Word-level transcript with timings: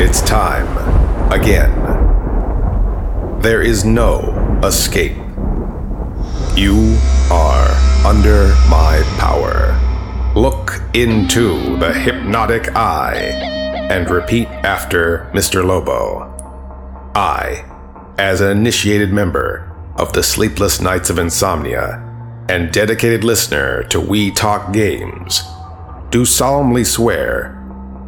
It's 0.00 0.22
time 0.22 0.68
again. 1.32 1.72
There 3.40 3.60
is 3.60 3.84
no 3.84 4.20
escape. 4.62 5.16
You 6.54 6.96
are 7.32 7.68
under 8.06 8.46
my 8.70 9.02
power. 9.18 9.74
Look 10.36 10.80
into 10.94 11.76
the 11.78 11.92
hypnotic 11.92 12.76
eye 12.76 13.16
and 13.90 14.08
repeat 14.08 14.46
after 14.46 15.28
Mr. 15.34 15.64
Lobo. 15.64 16.32
I, 17.16 17.64
as 18.18 18.40
an 18.40 18.56
initiated 18.56 19.12
member 19.12 19.68
of 19.96 20.12
the 20.12 20.22
Sleepless 20.22 20.80
Nights 20.80 21.10
of 21.10 21.18
Insomnia 21.18 22.00
and 22.48 22.70
dedicated 22.70 23.24
listener 23.24 23.82
to 23.88 24.00
We 24.00 24.30
Talk 24.30 24.72
Games, 24.72 25.42
do 26.10 26.24
solemnly 26.24 26.84
swear 26.84 27.60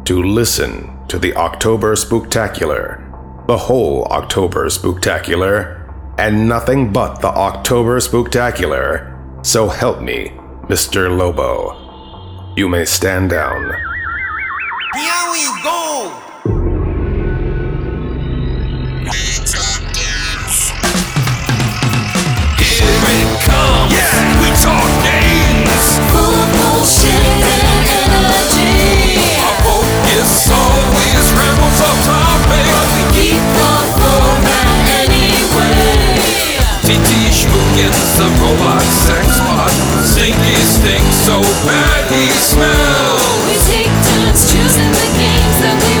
to 0.05 0.23
listen 0.23 0.97
to 1.11 1.19
the 1.19 1.35
October 1.35 1.93
Spooktacular, 1.93 3.45
the 3.45 3.57
whole 3.57 4.05
October 4.05 4.67
Spooktacular, 4.67 6.15
and 6.17 6.47
nothing 6.47 6.93
but 6.93 7.19
the 7.19 7.27
October 7.27 7.97
Spooktacular. 7.99 9.45
So 9.45 9.67
help 9.67 9.99
me, 10.01 10.29
Mr. 10.69 11.13
Lobo. 11.13 12.53
You 12.55 12.69
may 12.69 12.85
stand 12.85 13.29
down. 13.29 13.73
Here 14.95 15.31
we 15.33 15.43
go! 15.63 16.60
So 41.31 41.39
bad 41.65 42.11
he 42.11 42.27
smells. 42.33 43.21
We 43.47 43.55
take 43.69 43.93
turns 44.09 44.41
choosing 44.51 44.91
the 44.91 45.07
games 45.15 45.57
that 45.61 45.77
we 45.79 46.00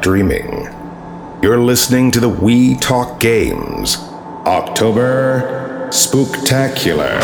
dreaming. 0.00 0.68
You're 1.42 1.58
listening 1.58 2.10
to 2.12 2.20
the 2.20 2.28
We 2.28 2.74
Talk 2.76 3.20
Games 3.20 3.96
October 4.46 5.88
Spooktacular. 5.90 7.20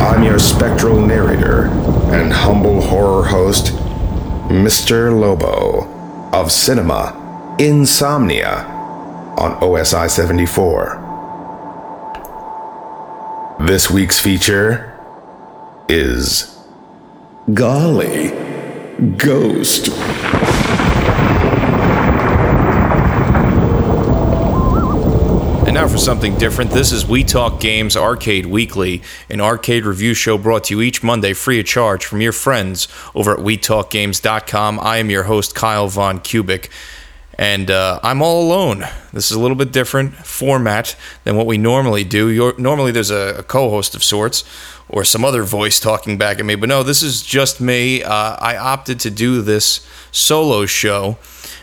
I'm 0.00 0.22
your 0.22 0.38
spectral 0.38 1.04
narrator 1.04 1.66
and 2.12 2.32
humble 2.32 2.80
horror 2.80 3.24
host, 3.24 3.74
Mr. 4.48 5.18
Lobo 5.18 5.86
of 6.32 6.50
Cinema 6.50 7.56
Insomnia 7.58 8.64
on 9.36 9.60
OSI 9.60 10.08
74. 10.08 11.04
This 13.60 13.90
week's 13.90 14.18
feature 14.18 14.98
is 15.88 16.58
Golly 17.52 18.48
Ghost. 18.98 19.90
And 25.66 25.74
now 25.74 25.86
for 25.86 25.98
something 25.98 26.36
different. 26.36 26.72
This 26.72 26.90
is 26.90 27.06
We 27.06 27.22
Talk 27.22 27.60
Games 27.60 27.96
Arcade 27.96 28.46
Weekly, 28.46 29.02
an 29.30 29.40
arcade 29.40 29.84
review 29.84 30.14
show 30.14 30.36
brought 30.36 30.64
to 30.64 30.74
you 30.74 30.82
each 30.82 31.04
Monday 31.04 31.32
free 31.32 31.60
of 31.60 31.66
charge 31.66 32.04
from 32.04 32.20
your 32.20 32.32
friends 32.32 32.88
over 33.14 33.34
at 33.34 33.38
WeTalkGames.com. 33.38 34.80
I 34.80 34.96
am 34.96 35.10
your 35.10 35.22
host, 35.24 35.54
Kyle 35.54 35.86
Von 35.86 36.18
Kubik, 36.18 36.68
and 37.38 37.70
uh, 37.70 38.00
I'm 38.02 38.20
all 38.20 38.42
alone. 38.48 38.84
This 39.12 39.30
is 39.30 39.36
a 39.36 39.40
little 39.40 39.56
bit 39.56 39.70
different 39.70 40.14
format 40.14 40.96
than 41.22 41.36
what 41.36 41.46
we 41.46 41.56
normally 41.56 42.02
do. 42.02 42.30
You're, 42.30 42.58
normally, 42.58 42.90
there's 42.90 43.12
a, 43.12 43.36
a 43.38 43.42
co 43.44 43.70
host 43.70 43.94
of 43.94 44.02
sorts 44.02 44.42
or 44.88 45.04
some 45.04 45.24
other 45.24 45.42
voice 45.42 45.78
talking 45.80 46.16
back 46.16 46.38
at 46.38 46.44
me, 46.44 46.54
but 46.54 46.68
no, 46.68 46.82
this 46.82 47.02
is 47.02 47.22
just 47.22 47.60
me. 47.60 48.02
Uh, 48.02 48.36
I 48.38 48.56
opted 48.56 48.98
to 49.00 49.10
do 49.10 49.42
this 49.42 49.86
solo 50.10 50.66
show 50.66 51.18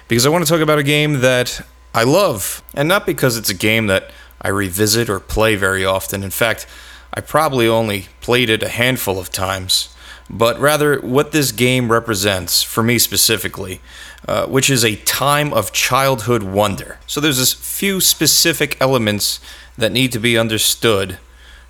because 0.07 0.25
I 0.25 0.29
want 0.29 0.45
to 0.45 0.51
talk 0.51 0.61
about 0.61 0.79
a 0.79 0.83
game 0.83 1.21
that 1.21 1.65
I 1.93 2.03
love, 2.03 2.61
and 2.73 2.87
not 2.87 3.05
because 3.05 3.37
it's 3.37 3.49
a 3.49 3.55
game 3.55 3.87
that 3.87 4.11
I 4.41 4.49
revisit 4.49 5.09
or 5.09 5.19
play 5.19 5.55
very 5.55 5.83
often. 5.83 6.23
In 6.23 6.29
fact, 6.29 6.67
I 7.13 7.21
probably 7.21 7.67
only 7.67 8.07
played 8.21 8.49
it 8.49 8.61
a 8.61 8.69
handful 8.69 9.17
of 9.17 9.31
times, 9.31 9.95
but 10.29 10.59
rather 10.59 10.99
what 10.99 11.31
this 11.31 11.51
game 11.51 11.91
represents 11.91 12.61
for 12.61 12.83
me 12.83 12.99
specifically, 12.99 13.79
uh, 14.27 14.45
which 14.47 14.69
is 14.69 14.83
a 14.83 14.97
time 14.97 15.53
of 15.53 15.71
childhood 15.71 16.43
wonder. 16.43 16.99
So 17.07 17.21
there's 17.21 17.39
a 17.39 17.55
few 17.55 18.01
specific 18.01 18.77
elements 18.81 19.39
that 19.77 19.91
need 19.91 20.11
to 20.11 20.19
be 20.19 20.37
understood 20.37 21.17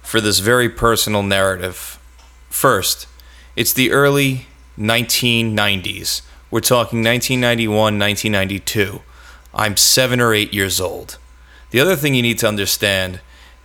for 0.05 0.21
this 0.21 0.39
very 0.39 0.69
personal 0.69 1.23
narrative. 1.23 1.99
First, 2.49 3.07
it's 3.55 3.73
the 3.73 3.91
early 3.91 4.47
1990s. 4.77 6.21
We're 6.51 6.61
talking 6.61 7.03
1991, 7.03 7.99
1992. 7.99 9.01
I'm 9.53 9.77
seven 9.77 10.21
or 10.21 10.33
eight 10.33 10.53
years 10.53 10.79
old. 10.79 11.17
The 11.71 11.79
other 11.79 11.95
thing 11.95 12.13
you 12.13 12.21
need 12.21 12.39
to 12.39 12.47
understand 12.47 13.19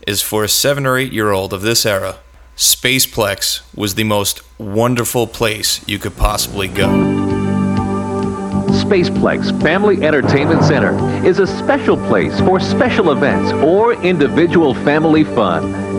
is 0.06 0.22
for 0.22 0.42
a 0.44 0.48
seven 0.48 0.86
or 0.86 0.96
eight 0.96 1.12
year 1.12 1.30
old 1.30 1.52
of 1.52 1.62
this 1.62 1.84
era, 1.84 2.18
Spaceplex 2.56 3.62
was 3.74 3.94
the 3.94 4.04
most 4.04 4.42
wonderful 4.58 5.26
place 5.26 5.86
you 5.88 5.98
could 5.98 6.16
possibly 6.16 6.68
go. 6.68 6.88
Spaceplex 8.70 9.62
Family 9.62 10.04
Entertainment 10.04 10.62
Center 10.64 10.94
is 11.24 11.38
a 11.38 11.46
special 11.46 11.96
place 11.96 12.38
for 12.40 12.60
special 12.60 13.12
events 13.12 13.52
or 13.52 13.94
individual 14.02 14.74
family 14.74 15.24
fun. 15.24 15.89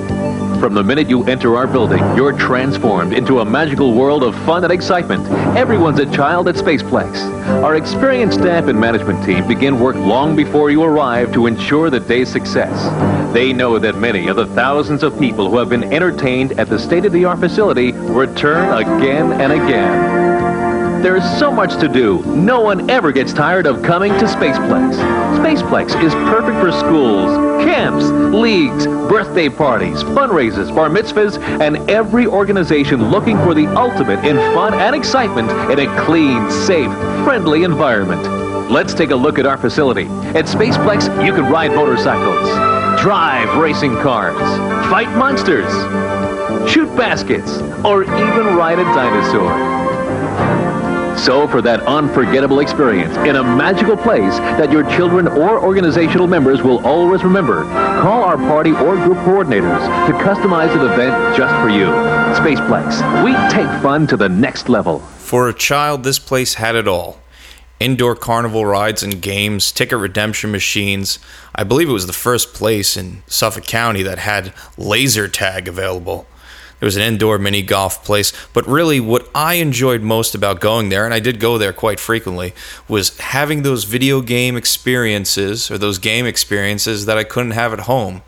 From 0.62 0.76
the 0.76 0.84
minute 0.84 1.10
you 1.10 1.24
enter 1.24 1.58
our 1.58 1.66
building, 1.66 1.98
you're 2.16 2.34
transformed 2.34 3.14
into 3.14 3.40
a 3.40 3.46
magical 3.46 3.96
world 3.96 4.22
of 4.22 4.36
fun 4.46 4.64
and 4.64 4.72
excitement. 4.72 5.28
Everyone's 5.58 5.98
a 5.98 6.06
child 6.12 6.48
at 6.48 6.54
Spaceplex. 6.54 7.18
Our 7.64 7.78
experienced 7.78 8.38
staff 8.42 8.66
and 8.68 8.80
management 8.80 9.26
team 9.26 9.48
begin 9.48 9.80
work 9.80 9.96
long 9.96 10.36
before 10.36 10.70
you 10.70 10.84
arrive 10.84 11.34
to 11.34 11.48
ensure 11.48 11.90
the 11.90 12.00
day's 12.00 12.30
success. 12.30 13.34
They 13.34 13.54
know 13.54 13.80
that 13.80 13.98
many 13.98 14.28
of 14.28 14.36
the 14.36 14.46
thousands 14.46 15.02
of 15.02 15.18
people 15.18 15.50
who 15.50 15.58
have 15.58 15.70
been 15.70 15.92
entertained 15.92 16.52
at 16.60 16.70
the 16.70 16.78
state-of-the-art 16.78 17.40
facility 17.40 17.94
return 17.94 18.72
again 18.86 19.42
and 19.42 19.52
again. 19.52 21.02
There's 21.02 21.24
so 21.40 21.52
much 21.52 21.80
to 21.80 21.88
do. 21.88 22.22
No 22.36 22.62
one 22.62 22.88
ever 22.88 23.12
gets 23.12 23.34
tired 23.34 23.66
of 23.66 23.82
coming 23.82 24.12
to 24.20 24.26
Spaceplex. 24.26 25.31
Spaceplex 25.42 26.04
is 26.04 26.14
perfect 26.14 26.60
for 26.60 26.72
schools, 26.72 27.32
camps, 27.66 28.06
leagues, 28.32 28.86
birthday 28.86 29.50
parties, 29.50 30.04
fundraisers, 30.04 30.74
bar 30.74 30.88
mitzvahs, 30.88 31.40
and 31.60 31.78
every 31.90 32.28
organization 32.28 33.10
looking 33.10 33.38
for 33.38 33.56
the 33.56 33.66
ultimate 33.76 34.24
in 34.24 34.36
fun 34.54 34.76
and 34.76 34.96
excitement 34.96 35.50
in 35.72 35.80
a 35.80 36.06
clean, 36.06 36.52
safe, 36.52 36.92
friendly 37.26 37.64
environment. 37.64 38.22
Let's 38.70 38.94
take 38.94 39.10
a 39.10 39.16
look 39.16 39.40
at 39.40 39.48
our 39.48 39.58
facility. 39.58 40.06
At 40.38 40.46
Spaceplex, 40.46 41.26
you 41.26 41.34
can 41.34 41.52
ride 41.52 41.72
motorcycles, 41.72 43.02
drive 43.02 43.58
racing 43.58 43.96
cars, 43.96 44.38
fight 44.92 45.10
monsters, 45.18 45.72
shoot 46.72 46.96
baskets, 46.96 47.58
or 47.84 48.04
even 48.04 48.56
ride 48.56 48.78
a 48.78 48.84
dinosaur. 48.84 49.81
So, 51.22 51.48
for 51.48 51.62
that 51.62 51.82
unforgettable 51.82 52.62
experience 52.62 53.16
in 53.18 53.36
a 53.36 53.44
magical 53.44 53.96
place 53.96 54.40
that 54.40 54.72
your 54.72 54.82
children 54.90 55.28
or 55.28 55.64
organizational 55.64 56.26
members 56.26 56.64
will 56.64 56.84
always 56.84 57.24
remember, 57.24 57.62
call 58.02 58.24
our 58.24 58.38
party 58.38 58.72
or 58.72 58.96
group 58.96 59.20
coordinators 59.20 60.08
to 60.08 60.14
customize 60.14 60.72
an 60.72 60.92
event 60.92 61.38
just 61.38 61.54
for 61.62 61.70
you. 61.70 61.86
Spaceplex, 62.34 63.24
we 63.24 63.34
take 63.52 63.68
fun 63.84 64.08
to 64.08 64.18
the 64.18 64.30
next 64.30 64.68
level. 64.68 64.98
For 64.98 65.48
a 65.48 65.54
child, 65.54 66.04
this 66.04 66.18
place 66.18 66.56
had 66.56 66.76
it 66.76 66.88
all 66.88 67.20
indoor 67.80 68.16
carnival 68.16 68.66
rides 68.66 69.02
and 69.02 69.22
games, 69.22 69.72
ticket 69.72 69.98
redemption 69.98 70.52
machines. 70.52 71.18
I 71.56 71.64
believe 71.64 71.90
it 71.90 71.94
was 71.94 72.06
the 72.06 72.14
first 72.14 72.54
place 72.54 72.96
in 72.96 73.24
Suffolk 73.26 73.66
County 73.66 74.04
that 74.04 74.20
had 74.20 74.54
laser 74.78 75.28
tag 75.28 75.68
available. 75.68 76.28
There 76.82 76.88
was 76.88 76.98
an 76.98 77.04
indoor 77.04 77.38
mini 77.38 77.62
golf 77.62 78.04
place, 78.04 78.34
but 78.54 78.68
really 78.68 79.00
what 79.00 79.30
I 79.36 79.54
enjoyed 79.56 80.02
most 80.02 80.34
about 80.34 80.60
going 80.60 80.90
there, 80.90 81.06
and 81.06 81.14
I 81.14 81.20
did 81.20 81.40
go 81.40 81.60
there 81.60 81.74
quite 81.74 82.00
frequently, 82.00 82.56
was 82.88 83.16
having 83.20 83.62
those 83.62 83.84
video 83.84 84.22
game 84.22 84.58
experiences 84.58 85.70
or 85.70 85.78
those 85.78 86.00
game 86.00 86.26
experiences 86.26 87.06
that 87.06 87.20
I 87.20 87.24
couldn't 87.24 87.52
have 87.52 87.72
at 87.72 87.82
home. 87.82 88.24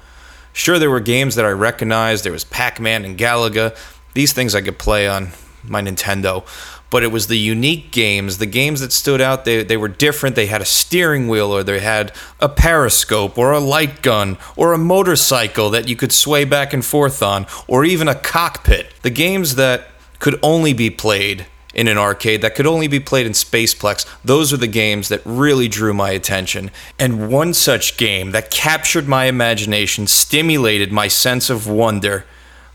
Sure, 0.54 0.78
there 0.78 0.92
were 0.92 1.00
games 1.00 1.34
that 1.34 1.46
I 1.46 1.50
recognized. 1.50 2.26
There 2.26 2.32
was 2.32 2.44
Pac 2.44 2.80
Man 2.80 3.04
and 3.04 3.18
Galaga, 3.18 3.76
These 4.14 4.34
things 4.34 4.54
I 4.54 4.62
could 4.62 4.78
play 4.78 5.08
on 5.08 5.30
my 5.64 5.82
Nintendo, 5.82 6.46
but 6.94 7.02
it 7.02 7.12
was 7.12 7.26
the 7.26 7.40
unique 7.40 7.90
games, 7.90 8.38
the 8.38 8.46
games 8.46 8.80
that 8.80 8.92
stood 8.92 9.20
out. 9.20 9.46
They, 9.46 9.64
they 9.64 9.78
were 9.78 9.88
different. 9.88 10.36
They 10.36 10.46
had 10.46 10.62
a 10.62 10.66
steering 10.66 11.28
wheel, 11.28 11.52
or 11.52 11.64
they 11.64 11.80
had 11.80 12.12
a 12.40 12.48
periscope, 12.48 13.36
or 13.36 13.52
a 13.52 13.60
light 13.60 14.04
gun, 14.04 14.38
or 14.56 14.74
a 14.74 14.78
motorcycle 14.78 15.72
that 15.72 15.88
you 15.88 15.96
could 15.96 16.12
sway 16.12 16.46
back 16.46 16.72
and 16.72 16.86
forth 16.86 17.24
on, 17.24 17.48
or 17.68 17.84
even 17.84 18.08
a 18.08 18.14
cockpit. 18.14 18.94
The 19.02 19.10
games 19.10 19.56
that 19.56 19.88
could 20.20 20.38
only 20.44 20.72
be 20.72 20.92
played 20.92 21.48
in 21.74 21.88
an 21.88 21.98
arcade 21.98 22.44
that 22.44 22.54
could 22.54 22.68
only 22.68 22.88
be 22.88 23.00
played 23.00 23.26
in 23.26 23.32
Spaceplex. 23.32 24.06
Those 24.24 24.54
are 24.54 24.58
the 24.58 24.68
games 24.68 25.10
that 25.10 25.24
really 25.26 25.68
drew 25.68 25.96
my 25.96 26.12
attention. 26.12 26.70
And 27.00 27.28
one 27.28 27.56
such 27.56 27.98
game 27.98 28.34
that 28.34 28.52
captured 28.52 29.08
my 29.08 29.26
imagination, 29.26 30.06
stimulated 30.06 30.92
my 30.92 31.08
sense 31.08 31.50
of 31.50 31.68
wonder, 31.68 32.28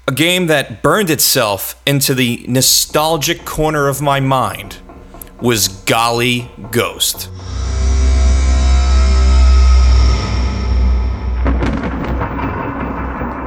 a 0.09 0.11
game 0.11 0.47
that 0.47 0.83
burned 0.83 1.11
itself 1.11 1.79
into 1.87 2.15
the 2.15 2.43
nostalgic 2.49 3.45
corner 3.45 3.89
of 3.89 4.01
my 4.01 4.19
mind, 4.19 4.79
was 5.43 5.69
Golly 5.69 6.51
Ghost. 6.71 7.29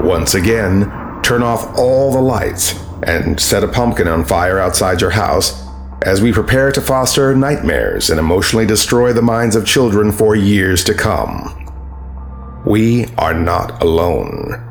Once 0.03 0.35
again, 0.35 0.81
turn 1.23 1.41
off 1.41 1.75
all 1.79 2.11
the 2.11 2.21
lights 2.21 2.79
and 3.07 3.39
set 3.39 3.63
a 3.63 3.67
pumpkin 3.67 4.07
on 4.07 4.23
fire 4.23 4.59
outside 4.59 5.01
your 5.01 5.09
house 5.09 5.65
as 6.03 6.21
we 6.21 6.31
prepare 6.31 6.71
to 6.71 6.79
foster 6.79 7.35
nightmares 7.35 8.11
and 8.11 8.19
emotionally 8.19 8.67
destroy 8.67 9.11
the 9.11 9.21
minds 9.23 9.55
of 9.55 9.65
children 9.65 10.11
for 10.11 10.35
years 10.35 10.83
to 10.83 10.93
come. 10.93 11.57
We 12.67 13.07
are 13.17 13.33
not 13.33 13.81
alone. 13.81 14.70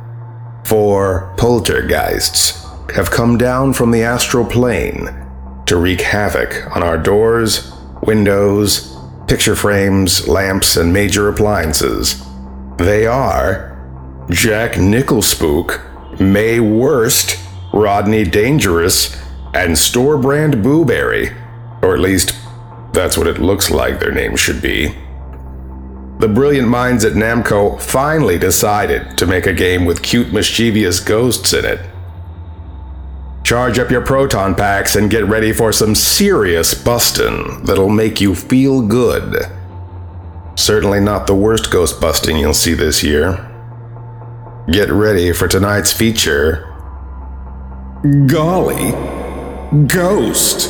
For 0.71 1.35
poltergeists 1.37 2.65
have 2.95 3.11
come 3.11 3.37
down 3.37 3.73
from 3.73 3.91
the 3.91 4.05
astral 4.05 4.45
plane 4.45 5.09
to 5.67 5.77
wreak 5.77 6.01
havoc 6.01 6.77
on 6.77 6.85
our 6.85 6.97
doors, 6.97 7.73
windows, 8.03 8.97
picture 9.27 9.57
frames, 9.57 10.29
lamps, 10.29 10.77
and 10.77 10.93
major 10.93 11.29
appliances. 11.29 12.25
They 12.77 13.05
are 13.05 14.25
Jack 14.31 14.79
Nicholspook, 14.79 15.81
May 16.21 16.61
Worst, 16.61 17.37
Rodney 17.73 18.23
Dangerous, 18.23 19.21
and 19.53 19.77
store 19.77 20.19
brand 20.19 20.63
Boo 20.63 20.85
Berry. 20.85 21.33
Or 21.83 21.95
at 21.95 22.01
least, 22.01 22.39
that's 22.93 23.19
what 23.19 23.27
it 23.27 23.41
looks 23.41 23.73
like 23.73 23.99
their 23.99 24.13
names 24.13 24.39
should 24.39 24.63
be. 24.63 24.95
The 26.21 26.29
brilliant 26.29 26.69
minds 26.69 27.03
at 27.07 27.15
Namco 27.15 27.81
finally 27.81 28.39
decided 28.39 29.17
to 29.17 29.27
make 29.27 29.47
a 29.47 29.55
game 29.55 29.87
with 29.87 30.03
cute, 30.03 30.35
mischievous 30.35 31.01
ghosts 31.01 31.55
in 31.55 31.65
it. 31.65 31.81
Charge 33.43 33.79
up 33.79 33.91
your 33.91 34.03
proton 34.03 34.55
packs 34.55 34.97
and 34.97 35.11
get 35.11 35.25
ready 35.25 35.51
for 35.51 35.73
some 35.73 35.95
serious 35.95 36.75
bustin' 36.75 37.65
that'll 37.65 37.89
make 37.89 38.21
you 38.21 38.35
feel 38.35 38.83
good. 38.83 39.47
Certainly 40.57 41.01
not 41.01 41.27
the 41.27 41.35
worst 41.35 41.71
ghost 41.71 42.03
busting 42.03 42.37
you'll 42.37 42.53
see 42.53 42.75
this 42.75 43.03
year. 43.03 43.51
Get 44.71 44.91
ready 44.91 45.33
for 45.33 45.49
tonight's 45.49 45.91
feature 45.91 46.67
Golly 48.27 48.91
Ghost. 49.87 50.69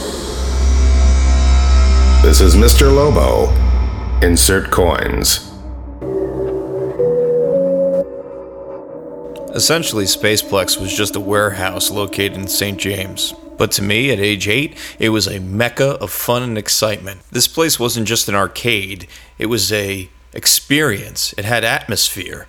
This 2.23 2.41
is 2.41 2.55
Mr. 2.55 2.95
Lobo. 2.95 3.60
Insert 4.23 4.71
coins. 4.71 5.51
Essentially, 9.55 10.05
Spaceplex 10.05 10.79
was 10.79 10.95
just 10.95 11.17
a 11.17 11.21
warehouse 11.21 11.91
located 11.91 12.35
in 12.35 12.47
St. 12.47 12.79
James. 12.79 13.33
But 13.57 13.73
to 13.73 13.83
me, 13.83 14.11
at 14.11 14.19
age 14.19 14.47
8, 14.47 14.77
it 14.99 15.09
was 15.09 15.27
a 15.27 15.41
mecca 15.41 15.93
of 16.03 16.11
fun 16.11 16.43
and 16.43 16.59
excitement. 16.59 17.23
This 17.33 17.49
place 17.49 17.81
wasn't 17.81 18.07
just 18.07 18.29
an 18.29 18.35
arcade, 18.35 19.09
it 19.39 19.47
was 19.47 19.73
a 19.73 20.11
experience. 20.35 21.33
It 21.39 21.47
had 21.47 21.65
atmosphere. 21.65 22.47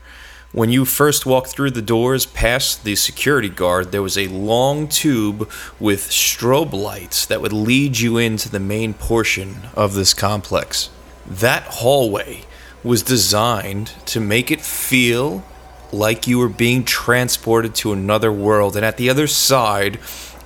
When 0.51 0.71
you 0.71 0.83
first 0.83 1.25
walked 1.25 1.51
through 1.51 1.71
the 1.71 1.81
doors 1.81 2.25
past 2.25 2.83
the 2.83 2.97
security 2.97 3.47
guard, 3.47 3.94
there 3.94 4.01
was 4.01 4.17
a 4.17 4.27
long 4.27 4.89
tube 4.89 5.50
with 5.79 6.09
strobe 6.09 6.74
lights 6.74 7.25
that 7.27 7.41
would 7.41 7.53
lead 7.53 7.97
you 7.97 8.17
into 8.17 8.50
the 8.50 8.59
main 8.59 8.94
portion 8.94 9.69
of 9.74 9.94
this 9.94 10.13
complex. 10.13 10.89
That 11.25 11.63
hallway 11.63 12.45
was 12.83 13.03
designed 13.03 13.88
to 14.06 14.19
make 14.19 14.51
it 14.51 14.62
feel 14.62 15.44
like 15.91 16.27
you 16.27 16.39
were 16.39 16.50
being 16.50 16.83
transported 16.83 17.75
to 17.75 17.94
another 17.94 18.31
world, 18.31 18.75
and 18.75 18.85
at 18.85 18.97
the 18.97 19.09
other 19.09 19.27
side, 19.27 20.00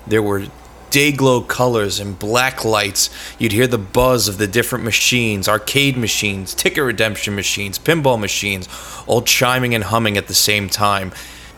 there 0.08 0.22
were 0.22 0.48
day 0.90 1.12
glow 1.12 1.42
colors 1.42 2.00
and 2.00 2.18
black 2.18 2.64
lights. 2.64 3.10
You'd 3.38 3.52
hear 3.52 3.68
the 3.68 3.78
buzz 3.78 4.28
of 4.28 4.38
the 4.38 4.48
different 4.48 4.86
machines, 4.86 5.48
arcade 5.48 5.98
machines, 5.98 6.54
ticket 6.54 6.84
redemption 6.84 7.36
machines, 7.36 7.78
pinball 7.78 8.20
machines, 8.20 8.70
all 9.06 9.22
chiming 9.22 9.76
and 9.76 9.84
humming 9.84 10.18
at 10.18 10.28
the 10.28 10.34
same 10.34 10.70
time. 10.70 11.12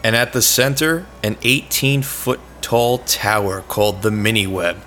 And 0.03 0.15
at 0.15 0.33
the 0.33 0.41
center, 0.41 1.05
an 1.23 1.37
18 1.43 2.01
foot 2.01 2.39
tall 2.61 2.99
tower 2.99 3.61
called 3.61 4.01
the 4.01 4.11
Mini 4.11 4.47
Web, 4.47 4.77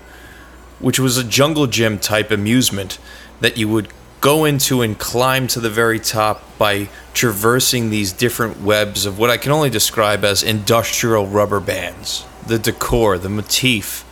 which 0.79 0.99
was 0.99 1.17
a 1.17 1.23
jungle 1.23 1.67
gym 1.67 1.97
type 1.97 2.29
amusement 2.29 2.99
that 3.39 3.57
you 3.57 3.67
would 3.69 3.87
go 4.21 4.45
into 4.45 4.83
and 4.83 4.97
climb 4.97 5.47
to 5.47 5.59
the 5.59 5.69
very 5.69 5.99
top 5.99 6.43
by 6.59 6.87
traversing 7.13 7.89
these 7.89 8.13
different 8.13 8.61
webs 8.61 9.05
of 9.07 9.17
what 9.17 9.31
I 9.31 9.37
can 9.37 9.51
only 9.51 9.71
describe 9.71 10.23
as 10.23 10.43
industrial 10.43 11.25
rubber 11.25 11.59
bands. 11.59 12.23
The 12.45 12.59
decor, 12.59 13.17
the 13.17 13.29
motif, 13.29 14.05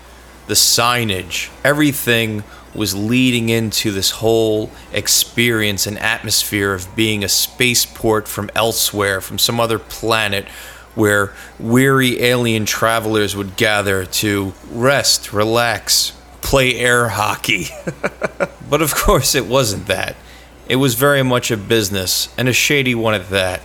the 0.47 0.55
signage, 0.55 1.51
everything 1.63 2.43
was 2.73 2.95
leading 2.95 3.49
into 3.49 3.91
this 3.91 4.11
whole 4.11 4.71
experience 4.91 5.85
and 5.85 5.97
atmosphere 5.99 6.73
of 6.73 6.95
being 6.95 7.23
a 7.23 7.29
spaceport 7.29 8.27
from 8.27 8.49
elsewhere, 8.55 9.21
from 9.21 9.37
some 9.37 9.59
other 9.59 9.79
planet 9.79 10.47
where 10.95 11.33
weary 11.59 12.21
alien 12.21 12.65
travelers 12.65 13.35
would 13.35 13.55
gather 13.55 14.05
to 14.05 14.53
rest, 14.71 15.31
relax, 15.31 16.18
play 16.49 16.79
air 16.79 17.09
hockey. 17.09 17.67
but 18.71 18.81
of 18.81 18.95
course, 18.95 19.35
it 19.35 19.45
wasn't 19.45 19.85
that. 19.85 20.15
It 20.67 20.77
was 20.77 20.95
very 20.95 21.21
much 21.21 21.51
a 21.51 21.57
business, 21.57 22.33
and 22.39 22.49
a 22.49 22.53
shady 22.53 22.95
one 22.95 23.13
at 23.13 23.29
that. 23.29 23.61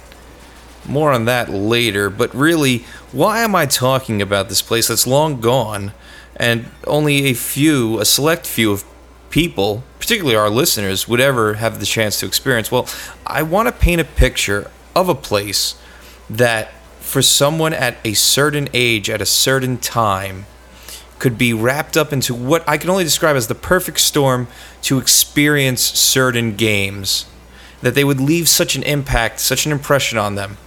More 0.86 1.10
on 1.10 1.24
that 1.24 1.48
later, 1.48 2.10
but 2.10 2.34
really, 2.34 2.84
why 3.10 3.40
am 3.40 3.54
I 3.54 3.64
talking 3.64 4.20
about 4.20 4.50
this 4.50 4.60
place 4.60 4.88
that's 4.88 5.06
long 5.06 5.40
gone 5.40 5.92
and 6.36 6.66
only 6.86 7.24
a 7.30 7.32
few, 7.32 7.98
a 8.00 8.04
select 8.04 8.46
few 8.46 8.72
of 8.72 8.84
people, 9.30 9.82
particularly 9.98 10.36
our 10.36 10.50
listeners, 10.50 11.08
would 11.08 11.20
ever 11.20 11.54
have 11.54 11.80
the 11.80 11.86
chance 11.86 12.20
to 12.20 12.26
experience? 12.26 12.70
Well, 12.70 12.86
I 13.26 13.44
want 13.44 13.66
to 13.66 13.72
paint 13.72 14.02
a 14.02 14.04
picture 14.04 14.70
of 14.94 15.08
a 15.08 15.14
place 15.14 15.74
that, 16.28 16.70
for 17.00 17.22
someone 17.22 17.72
at 17.72 17.96
a 18.04 18.12
certain 18.12 18.68
age, 18.74 19.08
at 19.08 19.22
a 19.22 19.26
certain 19.26 19.78
time, 19.78 20.44
could 21.24 21.38
be 21.38 21.54
wrapped 21.54 21.96
up 21.96 22.12
into 22.12 22.34
what 22.34 22.62
I 22.68 22.76
can 22.76 22.90
only 22.90 23.02
describe 23.02 23.34
as 23.34 23.46
the 23.46 23.54
perfect 23.54 23.98
storm 24.00 24.46
to 24.82 24.98
experience 24.98 25.80
certain 25.80 26.54
games. 26.54 27.24
That 27.80 27.94
they 27.94 28.04
would 28.04 28.20
leave 28.20 28.46
such 28.46 28.76
an 28.76 28.82
impact, 28.82 29.40
such 29.40 29.64
an 29.64 29.72
impression 29.72 30.18
on 30.18 30.34
them, 30.34 30.58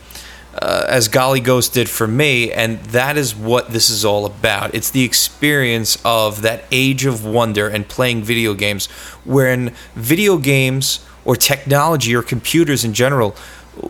uh, 0.60 0.88
as 0.90 1.10
Golly 1.10 1.42
Ghost 1.42 1.76
did 1.76 1.88
for 1.88 2.08
me, 2.08 2.52
and 2.52 2.80
that 2.86 3.18
is 3.18 3.36
what 3.36 3.70
this 3.70 3.92
is 3.92 4.04
all 4.04 4.26
about. 4.26 4.74
It's 4.74 4.90
the 4.90 5.04
experience 5.04 6.00
of 6.04 6.42
that 6.42 6.64
age 6.72 7.06
of 7.06 7.24
wonder 7.24 7.68
and 7.68 7.88
playing 7.88 8.24
video 8.24 8.56
games, 8.56 8.88
wherein 9.26 9.76
video 9.94 10.40
games 10.40 11.06
or 11.24 11.36
technology 11.36 12.16
or 12.16 12.24
computers 12.24 12.84
in 12.84 12.96
general 12.96 13.36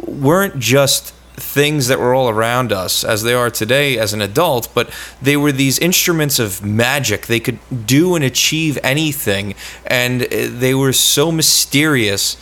weren't 0.05 0.59
just 0.59 1.13
things 1.37 1.87
that 1.87 1.99
were 1.99 2.15
all 2.15 2.29
around 2.29 2.71
us 2.73 3.03
as 3.03 3.21
they 3.21 3.33
are 3.33 3.49
today 3.49 3.97
as 3.97 4.11
an 4.11 4.21
adult, 4.21 4.69
but 4.73 4.89
they 5.21 5.37
were 5.37 5.51
these 5.51 5.77
instruments 5.79 6.39
of 6.39 6.65
magic. 6.65 7.27
They 7.27 7.39
could 7.39 7.59
do 7.85 8.15
and 8.15 8.25
achieve 8.25 8.77
anything, 8.83 9.53
and 9.85 10.23
uh, 10.23 10.27
they 10.49 10.73
were 10.73 10.93
so 10.93 11.31
mysterious 11.31 12.37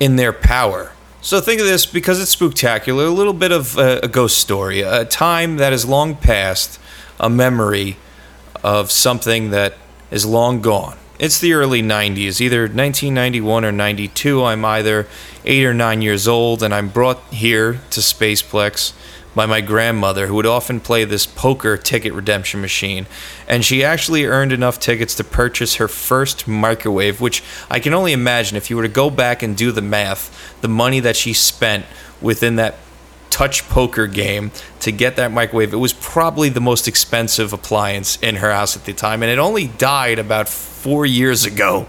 in 0.00 0.16
their 0.16 0.32
power. 0.32 0.92
So 1.20 1.40
think 1.40 1.60
of 1.60 1.66
this 1.66 1.84
because 1.84 2.20
it's 2.20 2.30
spectacular, 2.30 3.04
a 3.04 3.10
little 3.10 3.34
bit 3.34 3.52
of 3.52 3.76
a, 3.76 4.00
a 4.04 4.08
ghost 4.08 4.38
story, 4.38 4.80
a 4.80 5.04
time 5.04 5.56
that 5.56 5.72
is 5.72 5.84
long 5.84 6.16
past, 6.16 6.80
a 7.20 7.28
memory 7.28 7.96
of 8.64 8.90
something 8.90 9.50
that 9.50 9.74
is 10.10 10.24
long 10.24 10.62
gone. 10.62 10.96
It's 11.18 11.40
the 11.40 11.52
early 11.52 11.82
90s, 11.82 12.40
either 12.40 12.60
1991 12.60 13.64
or 13.64 13.72
92. 13.72 14.44
I'm 14.44 14.64
either 14.64 15.08
8 15.44 15.64
or 15.64 15.74
9 15.74 16.00
years 16.00 16.28
old, 16.28 16.62
and 16.62 16.72
I'm 16.72 16.90
brought 16.90 17.20
here 17.32 17.80
to 17.90 18.00
Spaceplex 18.00 18.92
by 19.34 19.44
my 19.44 19.60
grandmother, 19.60 20.28
who 20.28 20.34
would 20.34 20.46
often 20.46 20.78
play 20.78 21.04
this 21.04 21.26
poker 21.26 21.76
ticket 21.76 22.12
redemption 22.12 22.60
machine. 22.60 23.06
And 23.48 23.64
she 23.64 23.82
actually 23.82 24.26
earned 24.26 24.52
enough 24.52 24.78
tickets 24.78 25.16
to 25.16 25.24
purchase 25.24 25.76
her 25.76 25.88
first 25.88 26.46
microwave, 26.46 27.20
which 27.20 27.42
I 27.68 27.80
can 27.80 27.94
only 27.94 28.12
imagine 28.12 28.56
if 28.56 28.70
you 28.70 28.76
were 28.76 28.82
to 28.82 28.88
go 28.88 29.10
back 29.10 29.42
and 29.42 29.56
do 29.56 29.72
the 29.72 29.82
math, 29.82 30.56
the 30.60 30.68
money 30.68 31.00
that 31.00 31.16
she 31.16 31.32
spent 31.32 31.84
within 32.20 32.54
that 32.56 32.76
touch 33.30 33.68
poker 33.68 34.06
game 34.06 34.52
to 34.80 34.92
get 34.92 35.16
that 35.16 35.32
microwave. 35.32 35.72
It 35.72 35.76
was 35.76 35.92
probably 35.92 36.48
the 36.48 36.60
most 36.60 36.86
expensive 36.88 37.52
appliance 37.52 38.18
in 38.22 38.36
her 38.36 38.52
house 38.52 38.76
at 38.76 38.84
the 38.84 38.92
time, 38.92 39.22
and 39.22 39.32
it 39.32 39.38
only 39.38 39.66
died 39.66 40.18
about 40.18 40.48
four 40.88 41.04
years 41.04 41.44
ago, 41.44 41.82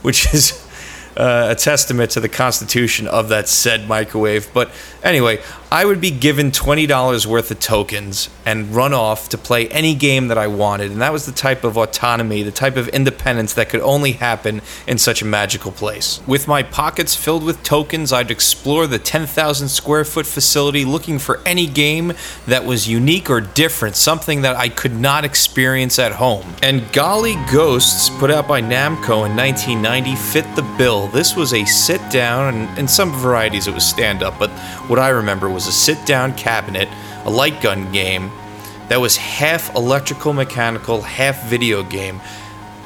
which 0.00 0.32
is 0.32 0.66
uh, 1.14 1.48
a 1.50 1.54
testament 1.54 2.10
to 2.12 2.20
the 2.20 2.28
constitution 2.28 3.06
of 3.06 3.28
that 3.28 3.48
said 3.50 3.86
microwave. 3.86 4.48
But 4.54 4.70
anyway, 5.02 5.42
I 5.70 5.84
would 5.84 6.00
be 6.00 6.12
given 6.12 6.52
$20 6.52 7.26
worth 7.26 7.50
of 7.50 7.58
tokens 7.58 8.30
and 8.44 8.72
run 8.72 8.94
off 8.94 9.28
to 9.30 9.38
play 9.38 9.66
any 9.68 9.96
game 9.96 10.28
that 10.28 10.38
I 10.38 10.46
wanted. 10.46 10.92
And 10.92 11.02
that 11.02 11.12
was 11.12 11.26
the 11.26 11.32
type 11.32 11.64
of 11.64 11.76
autonomy, 11.76 12.44
the 12.44 12.52
type 12.52 12.76
of 12.76 12.86
independence 12.88 13.54
that 13.54 13.68
could 13.68 13.80
only 13.80 14.12
happen 14.12 14.62
in 14.86 14.96
such 14.96 15.22
a 15.22 15.24
magical 15.24 15.72
place. 15.72 16.20
With 16.24 16.46
my 16.46 16.62
pockets 16.62 17.16
filled 17.16 17.42
with 17.42 17.64
tokens, 17.64 18.12
I'd 18.12 18.30
explore 18.30 18.86
the 18.86 19.00
10,000 19.00 19.68
square 19.68 20.04
foot 20.04 20.24
facility 20.24 20.84
looking 20.84 21.18
for 21.18 21.40
any 21.44 21.66
game 21.66 22.12
that 22.46 22.64
was 22.64 22.88
unique 22.88 23.28
or 23.28 23.40
different, 23.40 23.96
something 23.96 24.42
that 24.42 24.54
I 24.54 24.68
could 24.68 24.94
not 24.94 25.24
experience 25.24 25.98
at 25.98 26.12
home. 26.12 26.46
And 26.62 26.84
Golly 26.92 27.34
Ghosts, 27.52 28.08
put 28.08 28.30
out 28.30 28.46
by 28.46 28.62
Namco 28.62 29.26
in 29.26 29.34
1990, 29.34 30.14
fit 30.14 30.46
the 30.54 30.62
bill. 30.78 31.08
This 31.08 31.34
was 31.34 31.52
a 31.52 31.64
sit 31.64 32.00
down, 32.08 32.54
and 32.54 32.78
in 32.78 32.86
some 32.86 33.12
varieties 33.12 33.66
it 33.66 33.74
was 33.74 33.84
stand 33.84 34.22
up, 34.22 34.38
but 34.38 34.50
what 34.88 35.00
I 35.00 35.08
remember 35.08 35.56
a 35.68 35.72
sit 35.72 36.04
down 36.06 36.34
cabinet, 36.34 36.88
a 37.24 37.30
light 37.30 37.60
gun 37.60 37.92
game 37.92 38.30
that 38.88 39.00
was 39.00 39.16
half 39.16 39.74
electrical 39.74 40.32
mechanical, 40.32 41.02
half 41.02 41.44
video 41.48 41.82
game. 41.82 42.20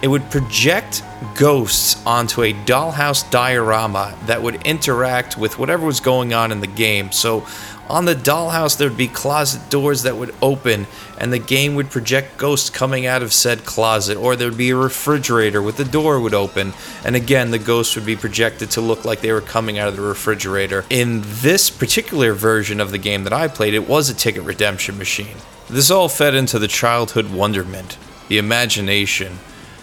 It 0.03 0.09
would 0.09 0.31
project 0.31 1.03
ghosts 1.35 2.05
onto 2.07 2.43
a 2.43 2.55
dollhouse 2.55 3.31
diorama 3.31 4.17
that 4.25 4.43
would 4.43 4.67
interact 4.67 5.37
with 5.37 5.59
whatever 5.59 5.85
was 5.85 6.01
going 6.01 6.33
on 6.33 6.53
in 6.53 6.61
the 6.61 6.67
game. 6.67 7.13
So, 7.13 7.47
on 7.91 8.05
the 8.05 8.15
dollhouse, 8.15 8.77
there'd 8.77 8.97
be 8.97 9.09
closet 9.09 9.69
doors 9.69 10.05
that 10.05 10.17
would 10.17 10.35
open, 10.41 10.87
and 11.19 11.33
the 11.33 11.39
game 11.39 11.75
would 11.75 11.91
project 11.91 12.39
ghosts 12.39 12.71
coming 12.71 13.05
out 13.05 13.23
of 13.23 13.33
said 13.33 13.65
closet. 13.65 14.17
Or 14.17 14.37
there'd 14.37 14.57
be 14.57 14.71
a 14.71 14.77
refrigerator 14.77 15.61
with 15.61 15.77
the 15.77 15.85
door 15.85 16.21
would 16.21 16.35
open, 16.35 16.73
and 17.05 17.17
again, 17.17 17.51
the 17.51 17.59
ghosts 17.59 17.97
would 17.97 18.07
be 18.07 18.17
projected 18.17 18.71
to 18.71 18.81
look 18.81 19.05
like 19.05 19.21
they 19.21 19.33
were 19.33 19.41
coming 19.41 19.79
out 19.79 19.89
of 19.89 19.97
the 19.97 20.03
refrigerator. 20.03 20.85
In 20.89 21.23
this 21.25 21.69
particular 21.69 22.33
version 22.33 22.81
of 22.81 22.91
the 22.91 22.99
game 22.99 23.25
that 23.25 23.33
I 23.33 23.49
played, 23.49 23.75
it 23.75 23.89
was 23.89 24.09
a 24.09 24.15
ticket 24.15 24.45
redemption 24.45 24.97
machine. 24.97 25.37
This 25.69 25.91
all 25.91 26.09
fed 26.09 26.35
into 26.35 26.59
the 26.59 26.69
childhood 26.69 27.33
wonderment, 27.33 27.99
the 28.29 28.39
imagination, 28.39 29.39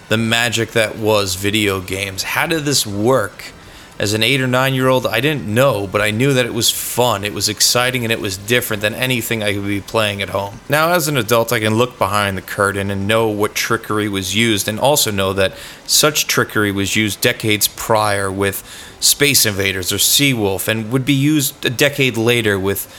the 0.10 0.18
magic 0.18 0.72
that 0.72 0.98
was 0.98 1.36
video 1.36 1.82
games. 1.82 2.24
How 2.24 2.48
did 2.48 2.64
this 2.64 2.88
work? 2.88 3.52
As 4.00 4.14
an 4.14 4.22
eight 4.22 4.42
or 4.42 4.48
nine 4.48 4.76
year 4.76 4.88
old, 4.90 5.08
I 5.08 5.20
didn't 5.20 5.48
know, 5.48 5.88
but 5.88 6.02
I 6.02 6.12
knew 6.12 6.32
that 6.34 6.46
it 6.46 6.54
was 6.54 6.70
fun, 6.70 7.24
it 7.24 7.34
was 7.34 7.50
exciting, 7.50 8.04
and 8.04 8.12
it 8.12 8.22
was 8.22 8.38
different 8.38 8.82
than 8.82 8.94
anything 8.94 9.42
I 9.42 9.54
could 9.54 9.66
be 9.66 9.82
playing 9.82 10.22
at 10.22 10.30
home. 10.30 10.60
Now, 10.70 10.92
as 10.92 11.08
an 11.08 11.18
adult, 11.18 11.52
I 11.52 11.60
can 11.60 11.76
look 11.76 11.98
behind 11.98 12.38
the 12.38 12.44
curtain 12.44 12.92
and 12.92 13.08
know 13.08 13.28
what 13.28 13.56
trickery 13.56 14.08
was 14.08 14.36
used, 14.36 14.68
and 14.68 14.80
also 14.80 15.10
know 15.10 15.34
that 15.34 15.54
such 15.88 16.28
trickery 16.28 16.72
was 16.72 16.96
used 16.96 17.22
decades 17.22 17.68
prior 17.68 18.32
with 18.32 18.64
Space 19.00 19.48
Invaders 19.48 19.92
or 19.92 19.98
Seawolf, 19.98 20.68
and 20.68 20.92
would 20.92 21.06
be 21.06 21.14
used 21.14 21.66
a 21.66 21.72
decade 21.72 22.18
later 22.18 22.60
with 22.60 22.94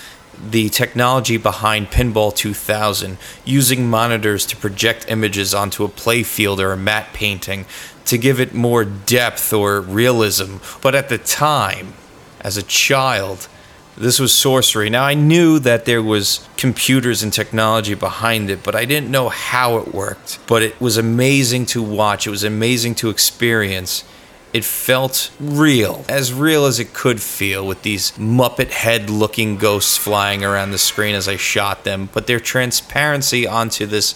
the 0.50 0.68
technology 0.68 1.36
behind 1.36 1.90
Pinball 1.90 2.34
2000, 2.34 3.18
using 3.44 3.88
monitors 3.88 4.46
to 4.46 4.56
project 4.56 5.06
images 5.08 5.54
onto 5.54 5.84
a 5.84 5.88
playfield 5.88 6.58
or 6.58 6.72
a 6.72 6.76
matte 6.76 7.12
painting 7.12 7.66
to 8.08 8.18
give 8.18 8.40
it 8.40 8.54
more 8.54 8.84
depth 8.84 9.52
or 9.52 9.80
realism. 9.80 10.56
But 10.82 10.94
at 10.94 11.08
the 11.08 11.18
time, 11.18 11.94
as 12.40 12.56
a 12.56 12.62
child, 12.62 13.48
this 13.96 14.20
was 14.20 14.32
sorcery. 14.32 14.90
Now 14.90 15.04
I 15.04 15.14
knew 15.14 15.58
that 15.58 15.84
there 15.84 16.02
was 16.02 16.46
computers 16.56 17.22
and 17.22 17.32
technology 17.32 17.94
behind 17.94 18.48
it, 18.48 18.62
but 18.62 18.74
I 18.74 18.84
didn't 18.84 19.10
know 19.10 19.28
how 19.28 19.78
it 19.78 19.92
worked. 19.92 20.38
But 20.46 20.62
it 20.62 20.80
was 20.80 20.96
amazing 20.96 21.66
to 21.66 21.82
watch. 21.82 22.26
It 22.26 22.30
was 22.30 22.44
amazing 22.44 22.94
to 22.96 23.10
experience. 23.10 24.04
It 24.52 24.64
felt 24.64 25.30
real, 25.38 26.04
as 26.08 26.32
real 26.32 26.64
as 26.64 26.78
it 26.78 26.94
could 26.94 27.20
feel, 27.20 27.66
with 27.66 27.82
these 27.82 28.12
Muppet 28.12 28.70
head 28.70 29.10
looking 29.10 29.58
ghosts 29.58 29.96
flying 29.96 30.42
around 30.42 30.70
the 30.70 30.78
screen 30.78 31.14
as 31.14 31.28
I 31.28 31.36
shot 31.36 31.84
them. 31.84 32.08
But 32.14 32.26
their 32.26 32.40
transparency 32.40 33.46
onto 33.46 33.84
this 33.84 34.14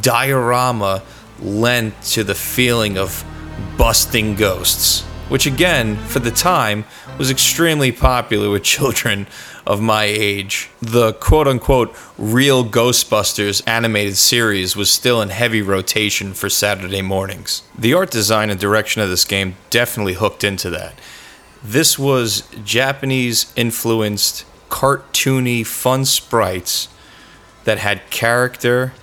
diorama 0.00 1.02
lent 1.42 2.00
to 2.02 2.24
the 2.24 2.34
feeling 2.34 2.98
of 2.98 3.24
busting 3.76 4.34
ghosts, 4.34 5.02
which 5.28 5.46
again, 5.46 5.96
for 5.96 6.18
the 6.18 6.30
time, 6.30 6.84
was 7.18 7.30
extremely 7.30 7.92
popular 7.92 8.50
with 8.50 8.62
children 8.76 9.26
of 9.66 9.80
my 9.80 10.04
age. 10.04 10.70
The 10.80 11.12
quote 11.14 11.46
unquote 11.46 11.96
real 12.18 12.64
Ghostbusters 12.64 13.62
animated 13.66 14.16
series 14.16 14.74
was 14.74 14.90
still 14.90 15.22
in 15.22 15.28
heavy 15.28 15.62
rotation 15.62 16.34
for 16.34 16.48
Saturday 16.48 17.02
mornings. 17.02 17.62
The 17.78 17.94
art 17.94 18.10
design 18.10 18.50
and 18.50 18.58
direction 18.58 19.02
of 19.02 19.08
this 19.08 19.24
game 19.24 19.56
definitely 19.70 20.14
hooked 20.14 20.44
into 20.44 20.70
that. 20.70 20.98
This 21.62 21.98
was 21.98 22.48
Japanese 22.64 23.52
influenced, 23.54 24.46
cartoony, 24.70 25.66
fun 25.66 26.04
sprites 26.04 26.88
that 27.64 27.78
had 27.78 28.08
character 28.10 28.94